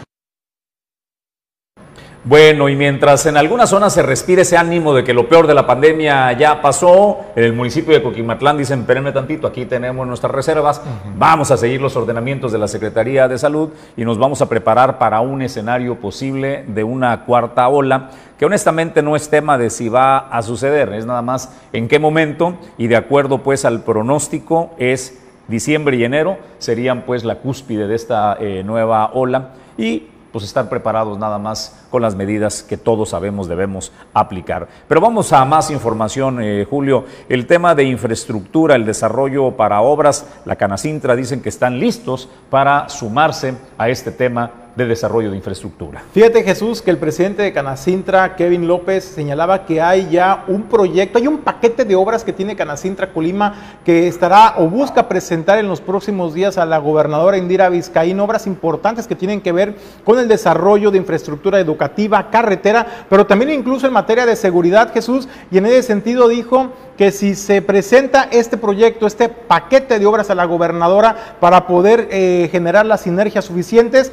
[2.25, 5.53] Bueno, y mientras en algunas zonas se respira ese ánimo de que lo peor de
[5.53, 10.31] la pandemia ya pasó, en el municipio de Coquimatlán dicen, espérenme tantito, aquí tenemos nuestras
[10.31, 10.81] reservas,
[11.17, 14.97] vamos a seguir los ordenamientos de la Secretaría de Salud y nos vamos a preparar
[14.99, 19.89] para un escenario posible de una cuarta ola, que honestamente no es tema de si
[19.89, 24.71] va a suceder, es nada más en qué momento y de acuerdo pues al pronóstico
[24.77, 29.49] es diciembre y enero serían pues la cúspide de esta eh, nueva ola.
[29.77, 30.03] Y
[30.33, 34.67] pues estar preparados nada más con las medidas que todos sabemos debemos aplicar.
[34.87, 37.05] Pero vamos a más información, eh, Julio.
[37.29, 42.89] El tema de infraestructura, el desarrollo para obras, la Canacintra dicen que están listos para
[42.89, 46.03] sumarse a este tema de desarrollo de infraestructura.
[46.13, 51.19] Fíjate Jesús que el presidente de Canacintra, Kevin López, señalaba que hay ya un proyecto,
[51.19, 55.67] hay un paquete de obras que tiene Canacintra Colima que estará o busca presentar en
[55.67, 60.17] los próximos días a la gobernadora Indira Vizcaín, obras importantes que tienen que ver con
[60.17, 65.59] el desarrollo de infraestructura educativa, carretera, pero también incluso en materia de seguridad, Jesús, y
[65.59, 70.35] en ese sentido dijo que si se presenta este proyecto, este paquete de obras a
[70.35, 74.11] la gobernadora para poder eh, generar las sinergias suficientes,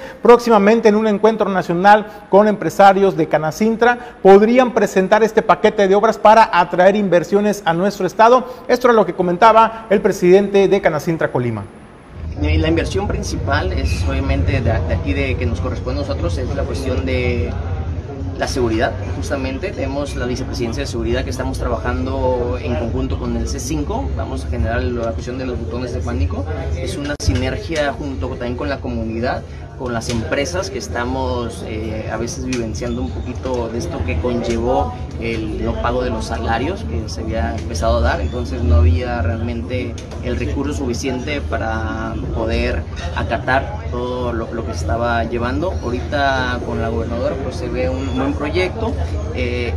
[0.50, 6.18] próximamente en un encuentro nacional con empresarios de Canacintra, podrían presentar este paquete de obras
[6.18, 8.44] para atraer inversiones a nuestro estado.
[8.66, 11.62] Esto era lo que comentaba el presidente de Canacintra Colima.
[12.42, 16.64] La inversión principal es obviamente de, aquí de que nos corresponde a nosotros, es la
[16.64, 17.52] cuestión de
[18.40, 19.70] la seguridad, justamente.
[19.70, 24.16] Tenemos la vicepresidencia de seguridad que estamos trabajando en conjunto con el C5.
[24.16, 26.44] Vamos a generar la cuestión de los botones de pánico.
[26.74, 29.42] Es una sinergia junto también con la comunidad
[29.80, 34.92] con las empresas que estamos eh, a veces vivenciando un poquito de esto que conllevó
[35.20, 39.22] el no pago de los salarios que se había empezado a dar, entonces no había
[39.22, 42.82] realmente el recurso suficiente para poder
[43.16, 45.72] acatar todo lo, que estaba llevando.
[45.82, 48.92] Ahorita con la gobernadora pues se ve un buen proyecto,
[49.34, 49.72] eh,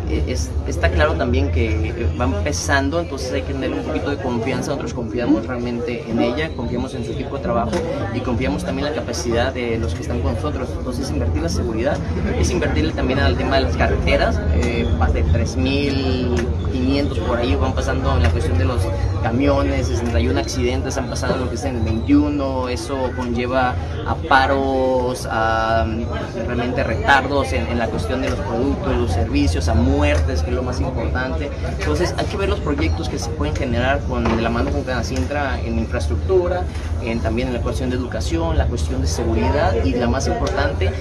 [0.67, 4.93] está claro también que va empezando, entonces hay que tener un poquito de confianza, nosotros
[4.93, 7.71] confiamos realmente en ella, confiamos en su equipo de trabajo
[8.13, 10.69] y confiamos también en la capacidad de los que están con nosotros.
[10.77, 11.97] Entonces invertir la seguridad
[12.39, 17.73] es invertirle también al tema de las carreteras, eh, más de 3.500 por ahí van
[17.73, 18.81] pasando en la cuestión de los
[19.21, 25.27] camiones, 61 accidentes han pasado lo que es en el 21, eso conlleva a paros,
[25.29, 30.49] a mm, realmente retardos en, la cuestión de los productos, los servicios, a muertes, que
[30.49, 31.49] es lo más importante.
[31.79, 35.59] Entonces hay que ver los proyectos que se pueden generar con la mano con Canacintra
[35.61, 36.63] en infraestructura,
[37.01, 40.91] en, también en la cuestión de educación, la cuestión de seguridad y la más importante,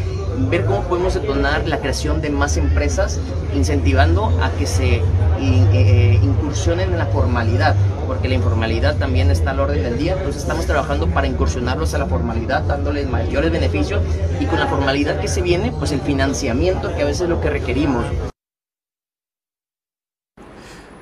[0.51, 3.21] ver cómo podemos detonar la creación de más empresas,
[3.55, 5.03] incentivando a que se
[5.41, 7.75] eh, incursionen en la formalidad,
[8.07, 11.99] porque la informalidad también está al orden del día, entonces estamos trabajando para incursionarlos a
[11.99, 14.03] la formalidad, dándoles mayores beneficios
[14.41, 17.41] y con la formalidad que se viene, pues el financiamiento que a veces es lo
[17.41, 18.05] que requerimos.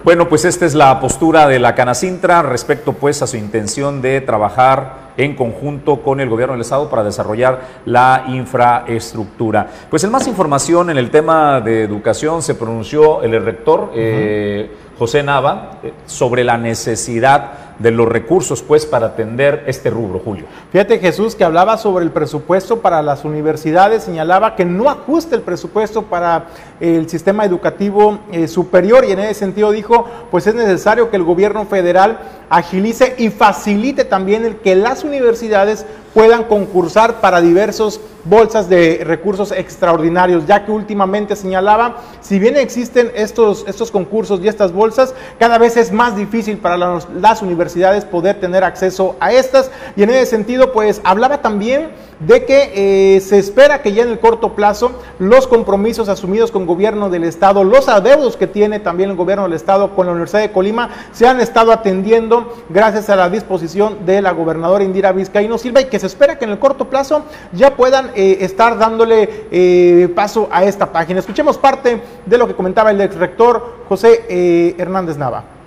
[0.02, 4.22] Bueno, pues esta es la postura de la Canacintra respecto pues a su intención de
[4.22, 9.68] trabajar en conjunto con el gobierno del estado para desarrollar la infraestructura.
[9.90, 15.22] Pues en más información en el tema de educación se pronunció el rector eh, José
[15.22, 20.44] Nava eh, sobre la necesidad de los recursos pues para atender este rubro, Julio.
[20.70, 25.42] Fíjate Jesús que hablaba sobre el presupuesto para las universidades, señalaba que no ajusta el
[25.42, 31.10] presupuesto para el sistema educativo eh, superior y en ese sentido dijo, pues es necesario
[31.10, 32.18] que el gobierno federal
[32.50, 39.52] agilice y facilite también el que las universidades puedan concursar para diversos bolsas de recursos
[39.52, 45.58] extraordinarios, ya que últimamente señalaba, si bien existen estos, estos concursos y estas bolsas, cada
[45.58, 49.70] vez es más difícil para las universidades poder tener acceso a estas.
[49.96, 51.90] Y en ese sentido, pues hablaba también
[52.20, 56.66] de que eh, se espera que ya en el corto plazo los compromisos asumidos con
[56.66, 60.42] gobierno del Estado, los adeudos que tiene también el gobierno del Estado con la Universidad
[60.42, 65.58] de Colima, se han estado atendiendo gracias a la disposición de la gobernadora Indira Vizcaíno
[65.58, 69.46] Silva y que se espera que en el corto plazo ya puedan eh, estar dándole
[69.50, 71.20] eh, paso a esta página.
[71.20, 75.59] Escuchemos parte de lo que comentaba el ex rector José Hernández Nava.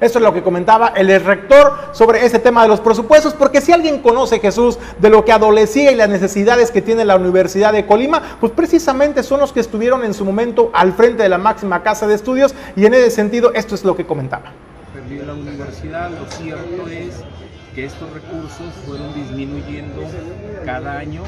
[0.00, 3.72] Eso es lo que comentaba el rector sobre ese tema de los presupuestos, porque si
[3.72, 7.86] alguien conoce Jesús de lo que adolecía y las necesidades que tiene la Universidad de
[7.86, 11.82] Colima, pues precisamente son los que estuvieron en su momento al frente de la máxima
[11.82, 14.52] casa de estudios y en ese sentido esto es lo que comentaba.
[15.26, 17.16] La universidad, lo cierto es
[17.74, 20.02] que estos recursos fueron disminuyendo
[20.64, 21.22] cada año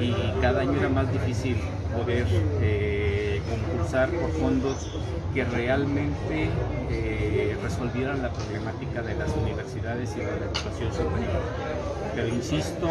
[0.00, 1.56] y cada año era más difícil
[1.96, 2.26] poder...
[2.60, 3.05] Eh,
[3.48, 4.90] concursar por fondos
[5.34, 6.48] que realmente
[6.90, 11.42] eh, resolvieran la problemática de las universidades y de la educación superior.
[12.14, 12.88] Pero insisto,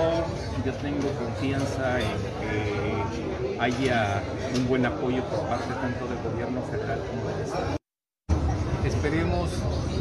[0.65, 2.07] yo tengo confianza en
[2.39, 4.21] que haya
[4.55, 7.84] un buen apoyo por parte tanto del gobierno federal como del Estado.
[9.05, 9.51] Esperemos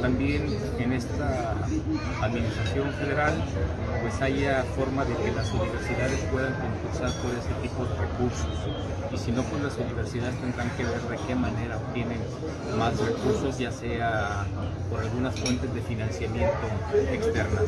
[0.00, 0.46] también
[0.78, 1.54] en esta
[2.22, 3.34] administración federal
[4.00, 8.48] pues haya forma de que las universidades puedan concursar por ese tipo de recursos
[9.12, 12.18] y si no pues las universidades tendrán que ver de qué manera obtienen
[12.78, 14.46] más recursos ya sea
[14.90, 16.66] por algunas fuentes de financiamiento
[17.12, 17.64] externas.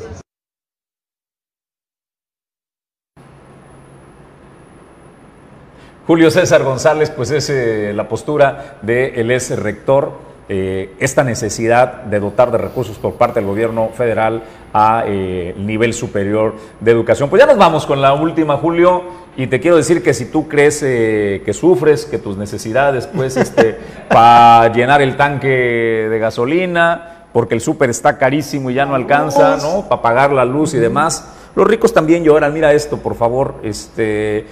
[6.07, 12.21] Julio César González, pues es eh, la postura del ex rector eh, esta necesidad de
[12.21, 17.29] dotar de recursos por parte del gobierno federal a eh, nivel superior de educación.
[17.29, 19.03] Pues ya nos vamos con la última, Julio,
[19.37, 23.37] y te quiero decir que si tú crees eh, que sufres, que tus necesidades, pues,
[23.37, 23.77] este,
[24.09, 29.57] para llenar el tanque de gasolina, porque el súper está carísimo y ya no alcanza,
[29.57, 29.89] ¿no?
[29.89, 31.29] Para pagar la luz y demás.
[31.57, 32.55] Los ricos también lloran.
[32.55, 33.57] Mira esto, por favor.
[33.65, 34.47] Este,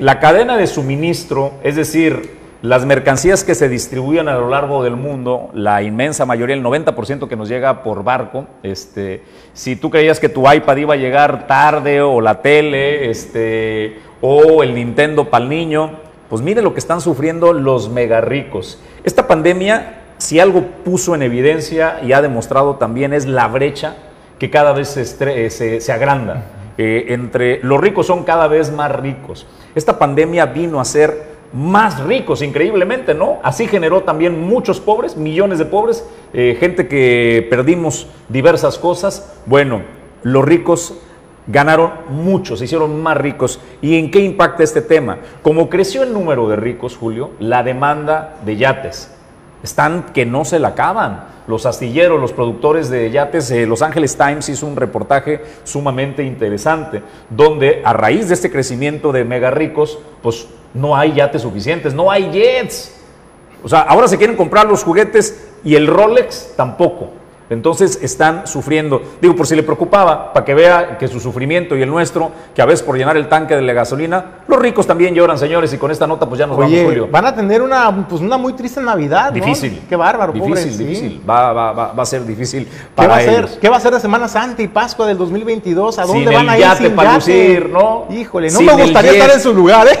[0.00, 4.96] la cadena de suministro, es decir, las mercancías que se distribuyen a lo largo del
[4.96, 9.22] mundo, la inmensa mayoría, el 90% que nos llega por barco, este,
[9.52, 14.64] si tú creías que tu iPad iba a llegar tarde o la tele, este, o
[14.64, 15.92] el Nintendo para el niño,
[16.28, 18.80] pues mire lo que están sufriendo los mega ricos.
[19.04, 23.94] Esta pandemia, si algo puso en evidencia y ha demostrado también, es la brecha
[24.40, 26.44] que cada vez se, se, agranda.
[26.76, 29.46] Eh, entre los ricos son cada vez más ricos.
[29.74, 33.38] Esta pandemia vino a ser más ricos, increíblemente, ¿no?
[33.42, 39.34] Así generó también muchos pobres, millones de pobres, eh, gente que perdimos diversas cosas.
[39.46, 39.82] Bueno,
[40.22, 40.94] los ricos
[41.46, 43.60] ganaron mucho, se hicieron más ricos.
[43.80, 45.18] ¿Y en qué impacta este tema?
[45.42, 49.14] Como creció el número de ricos, Julio, la demanda de yates
[49.62, 51.24] están que no se la acaban.
[51.46, 57.02] Los astilleros, los productores de yates, eh, Los Angeles Times hizo un reportaje sumamente interesante,
[57.30, 62.10] donde a raíz de este crecimiento de mega ricos, pues no hay yates suficientes, no
[62.10, 62.94] hay jets.
[63.62, 67.10] O sea, ahora se quieren comprar los juguetes y el Rolex tampoco.
[67.50, 69.02] Entonces están sufriendo.
[69.20, 72.62] Digo, por si le preocupaba, para que vea que su sufrimiento y el nuestro, que
[72.62, 75.78] a veces por llenar el tanque de la gasolina, los ricos también lloran, señores, y
[75.78, 77.08] con esta nota pues ya nos vamos, Julio.
[77.10, 79.32] Van a tener una, pues, una muy triste Navidad.
[79.32, 79.82] Difícil.
[79.88, 81.22] Qué bárbaro, Difícil, difícil.
[81.28, 83.44] Va, va, va, va, a ser difícil para ¿Qué va ellos.
[83.44, 85.98] A ser, ¿Qué va a ser de Semana Santa y Pascua del 2022?
[85.98, 88.06] ¿A dónde Sin van a ir yate sin para lucir, ¿no?
[88.10, 89.98] Híjole, no Sin me gustaría estar en su lugar, ¿eh?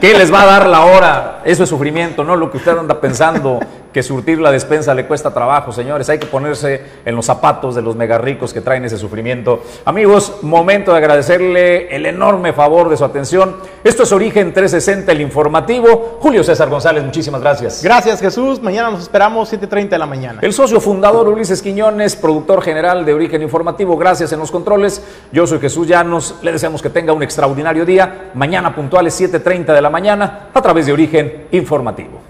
[0.00, 1.40] ¿Qué les va a dar la hora?
[1.44, 2.36] Eso es sufrimiento, ¿no?
[2.36, 3.60] Lo que usted anda pensando,
[3.92, 6.08] que surtir la despensa le cuesta trabajo, señores.
[6.08, 9.62] Hay que ponerse en los zapatos de los megarricos que traen ese sufrimiento.
[9.84, 13.56] Amigos, momento de agradecerle el enorme favor de su atención.
[13.82, 16.18] Esto es Origen 360, el informativo.
[16.20, 17.82] Julio César González, muchísimas gracias.
[17.82, 18.60] Gracias, Jesús.
[18.62, 20.40] Mañana nos esperamos 7.30 de la mañana.
[20.42, 25.02] El socio fundador Ulises Quiñones, productor general de Origen Informativo, gracias en los controles.
[25.32, 28.30] Yo soy Jesús Llanos, le deseamos que tenga un extraordinario día.
[28.34, 32.27] Mañana puntuales 7.30 de la mañana a través de Origen Informativo.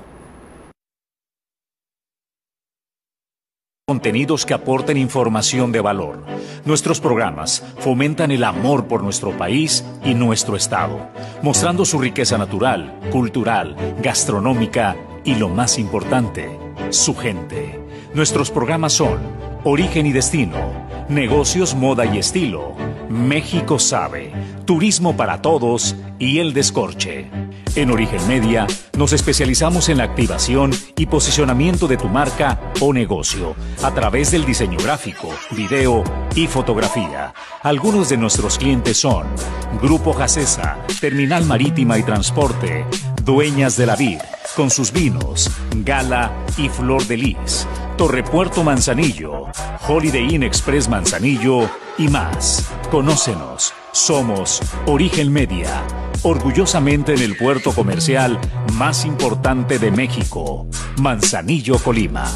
[3.89, 6.23] Contenidos que aporten información de valor.
[6.67, 11.09] Nuestros programas fomentan el amor por nuestro país y nuestro Estado,
[11.41, 14.95] mostrando su riqueza natural, cultural, gastronómica
[15.25, 16.51] y lo más importante,
[16.91, 17.81] su gente.
[18.13, 19.21] Nuestros programas son
[19.65, 20.59] Origen y Destino,
[21.09, 22.75] Negocios, Moda y Estilo,
[23.09, 24.33] México Sabe,
[24.65, 27.31] Turismo para Todos y El Descorche.
[27.75, 28.67] En Origen Media
[28.97, 34.45] nos especializamos en la activación y posicionamiento de tu marca o negocio a través del
[34.45, 36.05] diseño gráfico, video
[36.35, 37.35] y fotografía.
[37.63, 39.27] Algunos de nuestros clientes son
[39.81, 42.85] Grupo Jacesa, Terminal Marítima y Transporte,
[43.23, 44.19] Dueñas de la Vid,
[44.59, 45.49] con sus vinos,
[45.85, 47.65] Gala y Flor de Lis,
[47.97, 49.45] Torrepuerto Manzanillo,
[49.87, 52.69] Holiday Inn Express Manzanillo y más.
[52.91, 53.73] Conócenos.
[53.93, 55.85] Somos Origen Media,
[56.25, 58.37] orgullosamente en el puerto comercial
[58.73, 60.67] más importante de México,
[60.97, 62.27] Manzanillo, Colima.